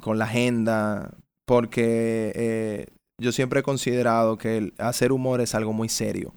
con 0.00 0.18
la 0.18 0.24
agenda, 0.26 1.12
porque 1.44 2.86
yo 3.20 3.32
siempre 3.32 3.60
he 3.60 3.62
considerado 3.62 4.38
que 4.38 4.72
hacer 4.78 5.12
humor 5.12 5.40
es 5.40 5.54
algo 5.54 5.72
muy 5.72 5.88
serio. 5.88 6.34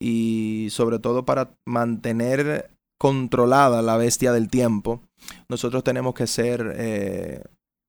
Y 0.00 0.68
sobre 0.70 0.98
todo 0.98 1.24
para 1.24 1.54
mantener 1.66 2.70
controlada 2.98 3.82
la 3.82 3.96
bestia 3.96 4.32
del 4.32 4.48
tiempo, 4.48 5.02
nosotros 5.48 5.84
tenemos 5.84 6.14
que 6.14 6.26
ser 6.26 6.74
eh, 6.76 7.42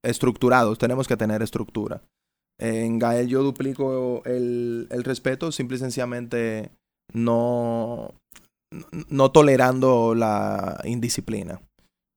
estructurados, 0.03 0.77
tenemos 0.77 1.07
que 1.07 1.17
tener 1.17 1.41
estructura. 1.41 2.01
En 2.59 2.99
Gael 2.99 3.27
yo 3.27 3.41
duplico 3.41 4.21
el, 4.25 4.87
el 4.91 5.03
respeto, 5.03 5.51
simple 5.51 5.77
y 5.77 5.79
sencillamente 5.79 6.71
no, 7.13 8.13
no 9.09 9.31
tolerando 9.31 10.13
la 10.15 10.81
indisciplina. 10.83 11.61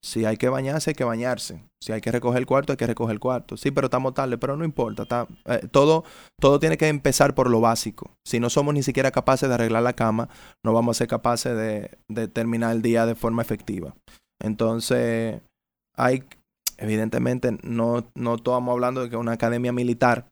Si 0.05 0.25
hay 0.25 0.37
que 0.37 0.49
bañarse, 0.49 0.91
hay 0.91 0.95
que 0.95 1.05
bañarse. 1.05 1.63
Si 1.81 1.93
hay 1.93 2.01
que 2.01 2.11
recoger 2.11 2.39
el 2.39 2.47
cuarto, 2.47 2.73
hay 2.73 2.77
que 2.77 2.89
recoger 2.89 3.13
el 3.13 3.21
cuarto. 3.21 3.57
Sí, 3.57 3.71
pero 3.71 3.87
estamos 3.87 4.15
tarde, 4.15 4.37
pero 4.37 4.57
no 4.57 4.65
importa. 4.65 5.29
Eh, 5.45 5.69
todo, 5.71 6.05
todo 6.41 6.59
tiene 6.59 6.77
que 6.77 6.89
empezar 6.89 7.35
por 7.35 7.49
lo 7.49 7.61
básico. 7.61 8.11
Si 8.27 8.41
no 8.41 8.51
somos 8.51 8.75
ni 8.75 8.83
siquiera 8.83 9.13
capaces 9.13 9.49
de 9.49 9.55
arreglar 9.55 9.85
la 9.85 9.93
cama, 9.93 10.29
no 10.65 10.73
vamos 10.73 10.97
a 10.97 10.99
ser 10.99 11.09
capaces 11.09 11.57
de, 11.57 12.29
terminar 12.29 12.73
el 12.75 12.83
día 12.83 13.07
de 13.07 13.15
forma 13.15 13.43
efectiva. 13.43 13.95
Entonces, 14.41 15.41
hay, 15.97 16.25
evidentemente, 16.79 17.57
no, 17.63 18.05
no 18.17 18.35
estamos 18.35 18.73
hablando 18.73 19.03
de 19.03 19.11
que 19.11 19.17
una 19.17 19.33
academia 19.33 19.73
militar, 19.73 20.27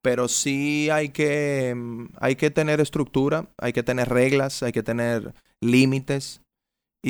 pero 0.00 0.28
sí 0.28 0.90
hay 0.90 1.08
que, 1.08 1.76
hay 2.20 2.36
que 2.36 2.52
tener 2.52 2.80
estructura, 2.80 3.48
hay 3.58 3.72
que 3.72 3.82
tener 3.82 4.08
reglas, 4.08 4.62
hay 4.62 4.70
que 4.70 4.84
tener 4.84 5.34
límites 5.60 6.40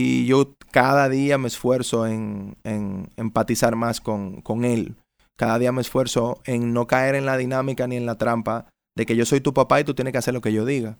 y 0.00 0.26
yo 0.26 0.54
cada 0.70 1.08
día 1.08 1.38
me 1.38 1.48
esfuerzo 1.48 2.06
en, 2.06 2.56
empatizar 3.16 3.74
más 3.74 4.00
con, 4.00 4.42
con, 4.42 4.64
él. 4.64 4.94
Cada 5.36 5.58
día 5.58 5.72
me 5.72 5.80
esfuerzo 5.80 6.40
en 6.44 6.72
no 6.72 6.86
caer 6.86 7.16
en 7.16 7.26
la 7.26 7.36
dinámica 7.36 7.88
ni 7.88 7.96
en 7.96 8.06
la 8.06 8.16
trampa 8.16 8.70
de 8.96 9.06
que 9.06 9.16
yo 9.16 9.26
soy 9.26 9.40
tu 9.40 9.52
papá 9.52 9.80
y 9.80 9.84
tú 9.84 9.94
tienes 9.94 10.12
que 10.12 10.18
hacer 10.18 10.34
lo 10.34 10.40
que 10.40 10.52
yo 10.52 10.64
diga. 10.64 10.98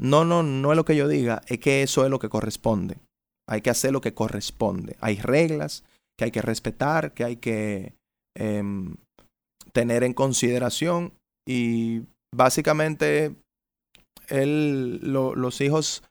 No, 0.00 0.24
no, 0.24 0.42
no 0.42 0.72
es 0.72 0.76
lo 0.76 0.84
que 0.84 0.96
yo 0.96 1.06
diga, 1.06 1.42
es 1.46 1.60
que 1.60 1.84
eso 1.84 2.04
es 2.04 2.10
lo 2.10 2.18
que 2.18 2.28
corresponde. 2.28 2.96
Hay 3.48 3.60
que 3.60 3.70
hacer 3.70 3.92
lo 3.92 4.00
que 4.00 4.14
corresponde. 4.14 4.96
Hay 5.00 5.18
reglas 5.20 5.84
que 6.18 6.24
hay 6.24 6.30
que 6.32 6.42
respetar, 6.42 7.14
que 7.14 7.22
hay 7.22 7.36
que 7.36 7.94
em, 8.36 8.96
tener 9.72 10.02
en 10.02 10.12
consideración 10.12 11.12
y 11.46 12.02
básicamente 12.34 13.36
él, 14.26 14.98
los 15.04 15.60
hijos 15.60 16.02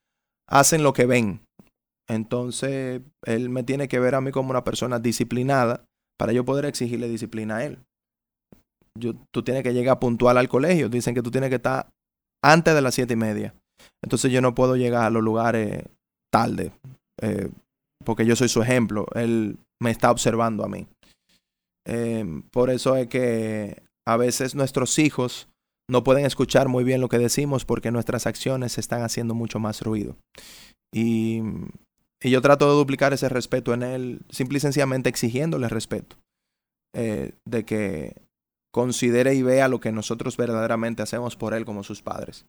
hacen 0.48 0.84
lo 0.84 0.94
que 0.94 1.06
ven. 1.06 1.42
Entonces, 2.10 3.02
él 3.26 3.50
me 3.50 3.64
tiene 3.64 3.88
que 3.88 4.00
ver 4.00 4.16
a 4.16 4.22
mí 4.22 4.32
como 4.32 4.50
una 4.50 4.64
persona 4.64 5.00
disciplinada 5.00 5.86
para 6.18 6.34
yo 6.34 6.44
poder 6.44 6.66
exigirle 6.66 7.08
disciplina 7.08 7.58
a 7.58 7.66
él. 7.66 7.80
Yo, 9.00 9.14
tú 9.32 9.44
tienes 9.44 9.64
que 9.64 9.74
llegar 9.74 10.00
puntual 10.00 10.38
al 10.38 10.50
colegio. 10.50 10.90
Dicen 10.90 11.14
que 11.14 11.22
tú 11.22 11.32
tienes 11.32 11.50
que 11.50 11.58
estar 11.58 11.90
antes 12.44 12.74
de 12.74 12.82
las 12.82 12.96
siete 12.96 13.14
y 13.14 13.18
media. 13.18 13.54
Entonces 14.04 14.32
yo 14.32 14.42
no 14.42 14.56
puedo 14.56 14.76
llegar 14.76 15.04
a 15.04 15.10
los 15.10 15.24
lugares 15.24 15.84
tarde. 16.34 16.74
Eh, 17.22 17.50
porque 18.04 18.26
yo 18.26 18.36
soy 18.36 18.50
su 18.50 18.62
ejemplo. 18.62 19.06
Él 19.14 19.58
me 19.82 19.92
está 19.92 20.10
observando 20.12 20.66
a 20.66 20.68
mí. 20.68 20.88
Eh, 21.88 22.26
por 22.52 22.72
eso 22.72 22.96
es 22.96 23.08
que 23.08 23.84
a 24.08 24.18
veces 24.18 24.56
nuestros 24.56 24.98
hijos 25.00 25.48
no 25.90 26.04
pueden 26.04 26.26
escuchar 26.26 26.68
muy 26.68 26.84
bien 26.84 27.02
lo 27.02 27.10
que 27.10 27.18
decimos 27.18 27.66
porque 27.66 27.92
nuestras 27.92 28.28
acciones 28.28 28.78
están 28.78 29.04
haciendo 29.04 29.36
mucho 29.36 29.60
más 29.60 29.82
ruido. 29.82 30.18
Y 30.94 31.42
y 32.22 32.30
yo 32.30 32.42
trato 32.42 32.70
de 32.70 32.78
duplicar 32.78 33.14
ese 33.14 33.30
respeto 33.30 33.74
en 33.74 33.84
él, 33.84 34.22
simple 34.30 34.58
y 34.58 34.62
sencillamente 34.62 35.10
exigiéndole 35.10 35.70
respeto. 35.70 36.18
Eh, 36.94 37.34
de 37.46 37.66
que 37.66 38.16
considere 38.72 39.36
y 39.36 39.44
vea 39.44 39.68
lo 39.68 39.80
que 39.80 39.92
nosotros 39.92 40.38
verdaderamente 40.38 41.04
hacemos 41.04 41.36
por 41.36 41.54
él 41.54 41.66
como 41.66 41.84
sus 41.84 42.02
padres. 42.02 42.46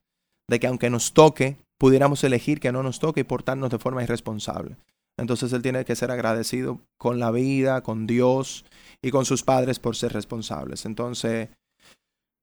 De 0.49 0.59
que 0.59 0.67
aunque 0.67 0.91
nos 0.91 1.13
toque, 1.13 1.59
pudiéramos 1.79 2.25
elegir 2.25 2.59
que 2.59 2.73
no 2.73 2.83
nos 2.83 2.99
toque 3.01 3.21
y 3.21 3.25
portarnos 3.25 3.71
de 3.71 3.79
forma 3.79 4.03
irresponsable. 4.03 4.77
Entonces 5.19 5.53
él 5.53 5.63
tiene 5.63 5.85
que 5.85 5.97
ser 5.97 6.11
agradecido 6.11 6.81
con 6.97 7.19
la 7.19 7.31
vida, 7.31 7.83
con 7.83 8.07
Dios 8.07 8.65
y 9.03 9.11
con 9.11 9.27
sus 9.27 9.43
padres 9.43 9.79
por 9.79 9.95
ser 9.95 10.13
responsables. 10.15 10.87
Entonces, 10.87 11.51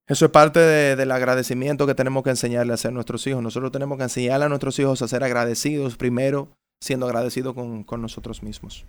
eso 0.08 0.26
es 0.26 0.32
parte 0.32 0.60
del 0.60 1.12
agradecimiento 1.12 1.88
que 1.88 1.96
tenemos 1.96 2.24
que 2.24 2.30
enseñarle 2.30 2.74
a 2.74 2.76
hacer 2.76 2.94
nuestros 2.94 3.26
hijos. 3.26 3.42
Nosotros 3.42 3.72
tenemos 3.72 3.98
que 3.98 4.04
enseñarle 4.04 4.46
a 4.46 4.50
nuestros 4.50 4.78
hijos 4.78 5.02
a 5.02 5.08
ser 5.08 5.24
agradecidos 5.24 5.98
primero 5.98 6.50
siendo 6.80 7.08
agradecido 7.08 7.54
con, 7.54 8.02
nosotros 8.02 8.44
mismos. 8.44 8.86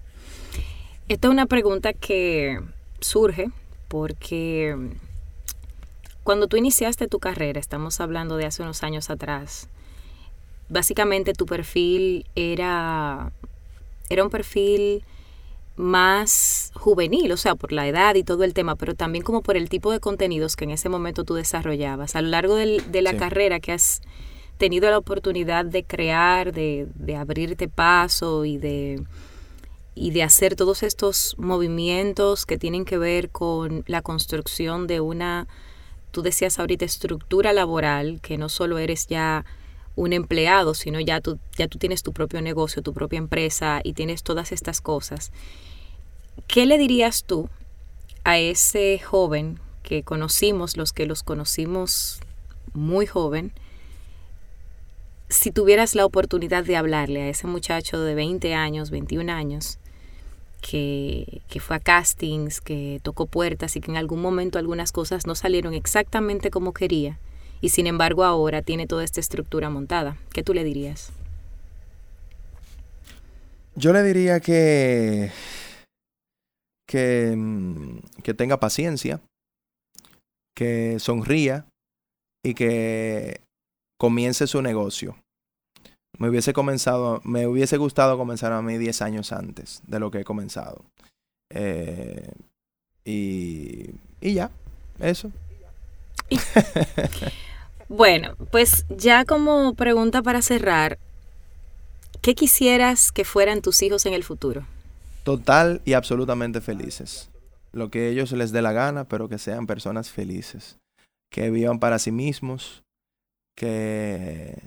Esta 1.09 1.29
es 1.29 1.33
una 1.33 1.46
pregunta 1.46 1.92
que 1.92 2.61
surge 3.01 3.51
porque 3.88 4.77
cuando 6.22 6.48
tú 6.48 6.57
iniciaste 6.57 7.09
tu 7.09 7.18
carrera, 7.18 7.59
estamos 7.59 8.01
hablando 8.01 8.37
de 8.37 8.44
hace 8.44 8.62
unos 8.62 8.83
años 8.83 9.09
atrás, 9.09 9.68
básicamente 10.68 11.33
tu 11.33 11.46
perfil 11.46 12.27
era, 12.35 13.33
era 14.11 14.22
un 14.22 14.31
perfil 14.31 15.03
más 15.77 16.72
juvenil, 16.74 17.33
o 17.33 17.37
sea, 17.37 17.55
por 17.55 17.72
la 17.72 17.88
edad 17.88 18.16
y 18.16 18.24
todo 18.24 18.44
el 18.44 18.53
tema, 18.53 18.77
pero 18.77 18.94
también 18.94 19.24
como 19.24 19.42
por 19.42 19.57
el 19.57 19.70
tipo 19.70 19.92
de 19.92 20.01
contenidos 20.01 20.57
que 20.57 20.64
en 20.64 20.72
ese 20.72 20.90
momento 20.90 21.24
tú 21.24 21.35
desarrollabas. 21.35 22.16
A 22.16 22.20
lo 22.20 22.29
largo 22.29 22.57
de 22.57 23.03
la 23.03 23.16
carrera 23.16 23.61
que 23.61 23.72
has 23.72 24.03
tenido 24.59 24.90
la 24.90 24.99
oportunidad 24.99 25.64
de 25.64 25.85
crear, 25.85 26.53
de, 26.53 26.88
abrirte 27.16 27.68
paso 27.68 28.44
y 28.44 28.59
de, 28.59 29.03
y 29.94 30.11
de 30.11 30.23
hacer 30.23 30.57
todos 30.57 30.83
estos 30.83 31.37
movimientos 31.38 32.44
que 32.44 32.59
tienen 32.59 32.85
que 32.85 32.99
ver 32.99 33.31
con 33.31 33.85
la 33.87 34.03
construcción 34.03 34.87
de 34.87 35.01
una, 35.01 35.47
tú 36.11 36.23
decías 36.23 36.59
ahorita, 36.59 36.85
estructura 36.85 37.53
laboral, 37.53 38.21
que 38.21 38.37
no 38.37 38.49
solo 38.49 38.79
eres 38.79 39.07
ya 39.07 39.44
un 39.94 40.12
empleado, 40.12 40.75
sino 40.75 41.01
ya 41.01 41.21
tú, 41.21 41.38
ya 41.57 41.68
tú 41.68 41.79
tienes 41.79 42.03
tu 42.03 42.12
propio 42.12 42.42
negocio, 42.42 42.83
tu 42.83 42.92
propia 42.92 43.18
empresa 43.18 43.81
y 43.83 43.94
tienes 43.94 44.23
todas 44.23 44.53
estas 44.53 44.81
cosas. 44.81 45.33
¿Qué 46.47 46.66
le 46.66 46.79
dirías 46.79 47.25
tú 47.25 47.49
a 48.25 48.38
ese 48.38 48.99
joven 48.99 49.61
que 49.83 50.03
conocimos, 50.03 50.77
los 50.77 50.92
que 50.92 51.07
los 51.07 51.23
conocimos 51.23 52.21
muy 52.75 53.07
joven, 53.07 53.53
si 55.29 55.51
tuvieras 55.51 55.95
la 55.95 56.07
oportunidad 56.07 56.64
de 56.64 56.77
hablarle 56.77 57.23
a 57.23 57.29
ese 57.29 57.47
muchacho 57.47 58.01
de 58.01 58.14
20 58.14 58.55
años, 58.55 58.91
21 58.91 59.31
años, 59.31 59.79
que, 60.61 61.43
fue 61.61 61.77
a 61.77 61.81
castings, 61.81 62.61
que 62.61 63.01
tocó 63.03 63.27
puertas 63.27 63.77
y 63.77 63.81
que 63.81 63.91
en 63.91 63.97
algún 63.97 64.21
momento 64.21 64.59
algunas 64.59 64.93
cosas 64.93 65.27
no 65.27 65.35
salieron 65.35 65.75
exactamente 65.75 66.51
como 66.51 66.73
quería, 66.73 67.19
y 67.61 67.71
sin 67.71 67.87
embargo 67.87 68.25
ahora 68.25 68.63
tiene 68.63 68.87
toda 68.87 69.05
esta 69.05 69.21
estructura 69.21 69.71
montada, 69.71 70.17
¿qué 70.33 70.42
tú 70.42 70.55
le 70.55 70.65
dirías? 70.65 71.13
Yo 73.75 73.92
le 73.92 74.02
diría 74.02 74.40
que, 74.40 75.31
que, 76.87 77.35
mm, 77.37 77.98
que 78.25 78.35
tenga 78.35 78.59
paciencia, 78.59 79.21
que 80.57 80.98
sonría 80.98 81.67
y 82.44 82.55
que 82.55 83.40
comience 83.98 84.46
su 84.46 84.63
negocio. 84.63 85.17
Me 86.19 86.29
hubiese 86.29 86.52
comenzado, 86.52 87.21
me 87.25 87.46
hubiese 87.46 87.77
gustado 87.77 88.19
comenzar 88.19 88.52
a 88.52 88.60
mí 88.60 88.77
10 88.77 89.02
años 89.02 89.33
antes 89.33 89.83
de 89.87 90.00
lo 90.00 90.10
que 90.10 90.21
he 90.21 90.25
comenzado. 90.25 90.85
Eh, 91.50 92.29
y, 93.04 93.90
y 94.21 94.35
ya, 94.35 94.50
eso. 94.98 95.31
bueno, 97.88 98.35
pues 98.50 98.85
ya 98.88 99.25
como 99.25 99.75
pregunta 99.75 100.23
para 100.23 100.42
cerrar, 100.42 100.98
¿qué 102.21 102.35
quisieras 102.35 103.12
que 103.12 103.25
fueran 103.25 103.62
tus 103.62 103.81
hijos 103.83 104.04
en 104.04 104.12
el 104.12 104.25
futuro? 104.25 104.66
Total 105.23 105.81
y 105.85 105.92
absolutamente 105.92 106.60
felices. 106.60 107.31
Lo 107.73 107.90
que 107.90 108.08
ellos 108.08 108.33
les 108.33 108.50
dé 108.50 108.60
la 108.60 108.73
gana, 108.73 109.04
pero 109.04 109.29
que 109.29 109.38
sean 109.38 109.66
personas 109.66 110.10
felices. 110.10 110.79
Que 111.31 111.50
vivan 111.50 111.79
para 111.79 111.98
sí 111.98 112.10
mismos, 112.10 112.83
que 113.54 114.58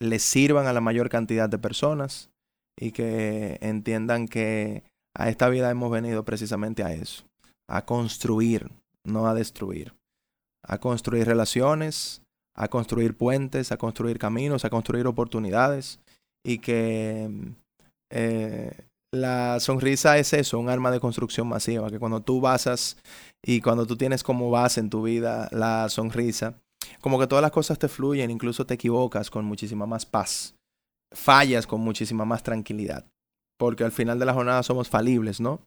les 0.00 0.22
sirvan 0.22 0.66
a 0.66 0.72
la 0.72 0.80
mayor 0.80 1.08
cantidad 1.08 1.48
de 1.48 1.58
personas 1.58 2.30
y 2.78 2.92
que 2.92 3.58
entiendan 3.60 4.28
que 4.28 4.84
a 5.14 5.28
esta 5.28 5.48
vida 5.48 5.70
hemos 5.70 5.90
venido 5.90 6.24
precisamente 6.24 6.84
a 6.84 6.92
eso, 6.92 7.24
a 7.68 7.84
construir, 7.84 8.70
no 9.04 9.26
a 9.26 9.34
destruir, 9.34 9.94
a 10.64 10.78
construir 10.78 11.26
relaciones, 11.26 12.22
a 12.54 12.68
construir 12.68 13.16
puentes, 13.16 13.72
a 13.72 13.76
construir 13.76 14.18
caminos, 14.18 14.64
a 14.64 14.70
construir 14.70 15.06
oportunidades 15.06 16.00
y 16.44 16.58
que 16.58 17.30
eh, 18.10 18.72
la 19.12 19.58
sonrisa 19.60 20.18
es 20.18 20.32
eso, 20.32 20.58
un 20.58 20.68
arma 20.68 20.90
de 20.90 21.00
construcción 21.00 21.48
masiva, 21.48 21.90
que 21.90 21.98
cuando 21.98 22.20
tú 22.20 22.40
basas 22.40 22.96
y 23.42 23.60
cuando 23.60 23.86
tú 23.86 23.96
tienes 23.96 24.22
como 24.22 24.50
base 24.50 24.80
en 24.80 24.90
tu 24.90 25.02
vida 25.02 25.48
la 25.50 25.88
sonrisa, 25.88 26.54
como 27.00 27.18
que 27.18 27.26
todas 27.26 27.42
las 27.42 27.52
cosas 27.52 27.78
te 27.78 27.88
fluyen, 27.88 28.30
incluso 28.30 28.66
te 28.66 28.74
equivocas 28.74 29.30
con 29.30 29.44
muchísima 29.44 29.86
más 29.86 30.06
paz, 30.06 30.54
fallas 31.14 31.66
con 31.66 31.80
muchísima 31.80 32.24
más 32.24 32.42
tranquilidad, 32.42 33.06
porque 33.58 33.84
al 33.84 33.92
final 33.92 34.18
de 34.18 34.26
la 34.26 34.34
jornada 34.34 34.62
somos 34.62 34.88
falibles, 34.88 35.40
¿no? 35.40 35.60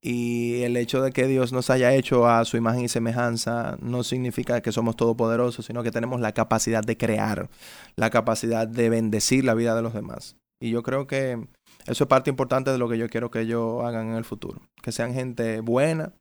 Y 0.00 0.62
el 0.62 0.76
hecho 0.76 1.02
de 1.02 1.10
que 1.10 1.26
Dios 1.26 1.52
nos 1.52 1.70
haya 1.70 1.92
hecho 1.92 2.28
a 2.28 2.44
su 2.44 2.56
imagen 2.56 2.84
y 2.84 2.88
semejanza 2.88 3.76
no 3.80 4.04
significa 4.04 4.60
que 4.60 4.70
somos 4.70 4.94
todopoderosos, 4.94 5.66
sino 5.66 5.82
que 5.82 5.90
tenemos 5.90 6.20
la 6.20 6.32
capacidad 6.32 6.84
de 6.84 6.96
crear, 6.96 7.50
la 7.96 8.10
capacidad 8.10 8.68
de 8.68 8.90
bendecir 8.90 9.44
la 9.44 9.54
vida 9.54 9.74
de 9.74 9.82
los 9.82 9.94
demás. 9.94 10.36
Y 10.60 10.70
yo 10.70 10.84
creo 10.84 11.08
que 11.08 11.48
eso 11.86 12.04
es 12.04 12.08
parte 12.08 12.30
importante 12.30 12.70
de 12.70 12.78
lo 12.78 12.88
que 12.88 12.98
yo 12.98 13.08
quiero 13.08 13.30
que 13.30 13.40
ellos 13.40 13.84
hagan 13.84 14.10
en 14.10 14.16
el 14.16 14.24
futuro. 14.24 14.60
Que 14.82 14.92
sean 14.92 15.14
gente 15.14 15.60
buena 15.60 16.12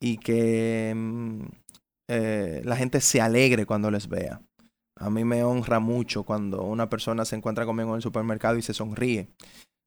y 0.00 0.16
que 0.18 0.92
mm, 0.94 1.42
eh, 2.14 2.60
la 2.64 2.76
gente 2.76 3.00
se 3.00 3.22
alegre 3.22 3.64
cuando 3.64 3.90
les 3.90 4.06
vea. 4.06 4.42
A 4.98 5.08
mí 5.08 5.24
me 5.24 5.44
honra 5.44 5.80
mucho 5.80 6.24
cuando 6.24 6.62
una 6.62 6.90
persona 6.90 7.24
se 7.24 7.36
encuentra 7.36 7.64
conmigo 7.64 7.88
en 7.90 7.96
el 7.96 8.02
supermercado 8.02 8.58
y 8.58 8.62
se 8.62 8.74
sonríe. 8.74 9.30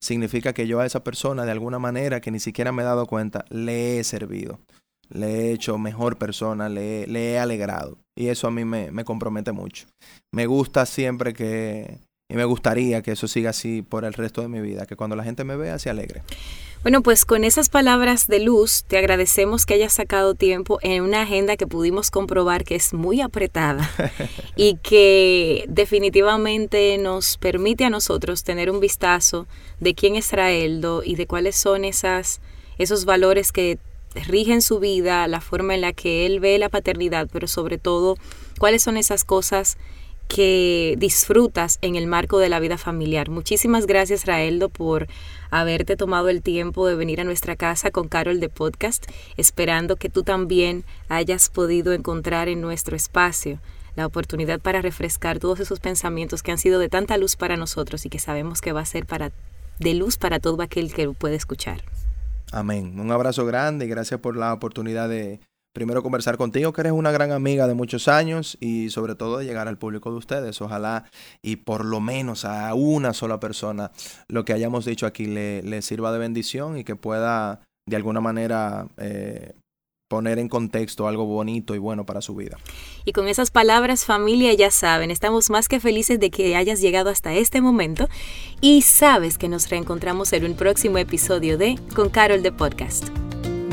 Significa 0.02 0.52
que 0.52 0.66
yo 0.66 0.80
a 0.80 0.86
esa 0.86 1.04
persona, 1.04 1.44
de 1.44 1.52
alguna 1.52 1.78
manera 1.78 2.20
que 2.20 2.32
ni 2.32 2.40
siquiera 2.40 2.72
me 2.72 2.82
he 2.82 2.84
dado 2.84 3.06
cuenta, 3.06 3.44
le 3.48 4.00
he 4.00 4.04
servido. 4.04 4.58
Le 5.08 5.26
he 5.28 5.52
hecho 5.52 5.78
mejor 5.78 6.18
persona, 6.18 6.68
le, 6.68 7.04
he 7.04 7.38
alegrado. 7.38 7.96
Y 8.16 8.26
eso 8.26 8.48
a 8.48 8.50
mí 8.50 8.64
me, 8.64 8.90
me 8.90 9.04
compromete 9.04 9.52
mucho. 9.52 9.86
Me 10.32 10.46
gusta 10.46 10.84
siempre 10.84 11.32
que, 11.32 12.00
y 12.28 12.34
me 12.34 12.44
gustaría 12.44 13.02
que 13.02 13.12
eso 13.12 13.28
siga 13.28 13.50
así 13.50 13.82
por 13.82 14.04
el 14.04 14.12
resto 14.12 14.42
de 14.42 14.48
mi 14.48 14.60
vida, 14.60 14.86
que 14.86 14.96
cuando 14.96 15.14
la 15.14 15.22
gente 15.22 15.44
me 15.44 15.56
vea 15.56 15.78
se 15.78 15.90
alegre. 15.90 16.22
Bueno, 16.82 17.02
pues 17.02 17.24
con 17.24 17.44
esas 17.44 17.68
palabras 17.68 18.26
de 18.26 18.40
luz, 18.40 18.84
te 18.86 18.98
agradecemos 18.98 19.64
que 19.64 19.74
hayas 19.74 19.92
sacado 19.92 20.34
tiempo 20.34 20.78
en 20.82 21.02
una 21.02 21.22
agenda 21.22 21.56
que 21.56 21.68
pudimos 21.68 22.10
comprobar 22.10 22.64
que 22.64 22.74
es 22.74 22.94
muy 22.94 23.20
apretada 23.20 23.88
y 24.56 24.76
que 24.78 25.66
definitivamente 25.68 26.98
nos 26.98 27.38
permite 27.38 27.84
a 27.84 27.90
nosotros 27.90 28.42
tener 28.42 28.70
un 28.72 28.80
vistazo 28.80 29.46
de 29.78 29.94
quién 29.94 30.16
es 30.16 30.32
Raeldo 30.32 31.02
y 31.04 31.14
de 31.14 31.26
cuáles 31.28 31.56
son 31.56 31.84
esas, 31.84 32.40
esos 32.78 33.04
valores 33.04 33.52
que 33.52 33.78
rigen 34.26 34.62
su 34.62 34.80
vida, 34.80 35.28
la 35.28 35.40
forma 35.40 35.76
en 35.76 35.80
la 35.80 35.92
que 35.92 36.26
él 36.26 36.40
ve 36.40 36.58
la 36.58 36.70
paternidad, 36.70 37.28
pero 37.32 37.46
sobre 37.46 37.78
todo 37.78 38.16
cuáles 38.58 38.82
son 38.82 38.96
esas 38.96 39.24
cosas 39.24 39.76
que 40.28 40.96
disfrutas 40.98 41.78
en 41.82 41.96
el 41.96 42.06
marco 42.06 42.38
de 42.38 42.48
la 42.48 42.60
vida 42.60 42.78
familiar. 42.78 43.30
Muchísimas 43.30 43.86
gracias, 43.86 44.26
Raeldo, 44.26 44.68
por 44.68 45.06
haberte 45.50 45.96
tomado 45.96 46.28
el 46.28 46.42
tiempo 46.42 46.86
de 46.86 46.94
venir 46.94 47.20
a 47.20 47.24
nuestra 47.24 47.56
casa 47.56 47.90
con 47.90 48.08
Carol 48.08 48.40
de 48.40 48.48
Podcast, 48.48 49.06
esperando 49.36 49.96
que 49.96 50.08
tú 50.10 50.22
también 50.22 50.84
hayas 51.08 51.48
podido 51.48 51.92
encontrar 51.92 52.48
en 52.48 52.60
nuestro 52.60 52.96
espacio 52.96 53.60
la 53.94 54.06
oportunidad 54.06 54.60
para 54.60 54.82
refrescar 54.82 55.38
todos 55.38 55.58
esos 55.60 55.80
pensamientos 55.80 56.42
que 56.42 56.52
han 56.52 56.58
sido 56.58 56.78
de 56.78 56.88
tanta 56.88 57.16
luz 57.16 57.36
para 57.36 57.56
nosotros 57.56 58.04
y 58.04 58.10
que 58.10 58.18
sabemos 58.18 58.60
que 58.60 58.72
va 58.72 58.80
a 58.80 58.86
ser 58.86 59.06
para, 59.06 59.32
de 59.78 59.94
luz 59.94 60.18
para 60.18 60.38
todo 60.38 60.62
aquel 60.62 60.92
que 60.92 61.08
puede 61.08 61.34
escuchar. 61.34 61.82
Amén. 62.52 63.00
Un 63.00 63.10
abrazo 63.10 63.46
grande 63.46 63.86
y 63.86 63.88
gracias 63.88 64.20
por 64.20 64.36
la 64.36 64.52
oportunidad 64.52 65.08
de 65.08 65.40
primero 65.76 66.02
conversar 66.02 66.38
contigo, 66.38 66.72
que 66.72 66.80
eres 66.80 66.94
una 66.94 67.10
gran 67.10 67.32
amiga 67.32 67.66
de 67.68 67.74
muchos 67.74 68.08
años 68.08 68.56
y 68.60 68.88
sobre 68.88 69.14
todo 69.14 69.42
llegar 69.42 69.68
al 69.68 69.76
público 69.76 70.10
de 70.10 70.16
ustedes. 70.16 70.62
Ojalá 70.62 71.04
y 71.42 71.56
por 71.56 71.84
lo 71.84 72.00
menos 72.00 72.46
a 72.46 72.72
una 72.72 73.12
sola 73.12 73.40
persona 73.40 73.92
lo 74.26 74.46
que 74.46 74.54
hayamos 74.54 74.86
dicho 74.86 75.04
aquí 75.04 75.26
le, 75.26 75.82
sirva 75.82 76.12
de 76.12 76.18
bendición 76.18 76.78
y 76.78 76.84
que 76.84 76.96
pueda 76.96 77.60
de 77.86 77.94
alguna 77.94 78.22
manera 78.22 78.88
eh, 78.96 79.52
poner 80.08 80.38
en 80.38 80.48
contexto 80.48 81.08
algo 81.08 81.26
bonito 81.26 81.74
y 81.74 81.78
bueno 81.78 82.06
para 82.06 82.22
su 82.22 82.34
vida. 82.34 82.56
Y 83.04 83.12
con 83.12 83.28
esas 83.28 83.50
palabras, 83.50 84.06
familia, 84.06 84.54
ya 84.54 84.70
saben, 84.70 85.10
estamos 85.10 85.50
más 85.50 85.68
que 85.68 85.78
felices 85.78 86.18
de 86.18 86.30
que 86.30 86.56
hayas 86.56 86.80
llegado 86.80 87.10
hasta 87.10 87.34
este 87.34 87.60
momento 87.60 88.08
y 88.62 88.80
sabes 88.80 89.36
que 89.36 89.50
nos 89.50 89.68
reencontramos 89.68 90.32
en 90.32 90.46
un 90.46 90.56
próximo 90.56 90.96
episodio 90.96 91.58
de 91.58 91.78
Con 91.94 92.08
Carol 92.08 92.42
de 92.42 92.52
Podcast. 92.52 93.10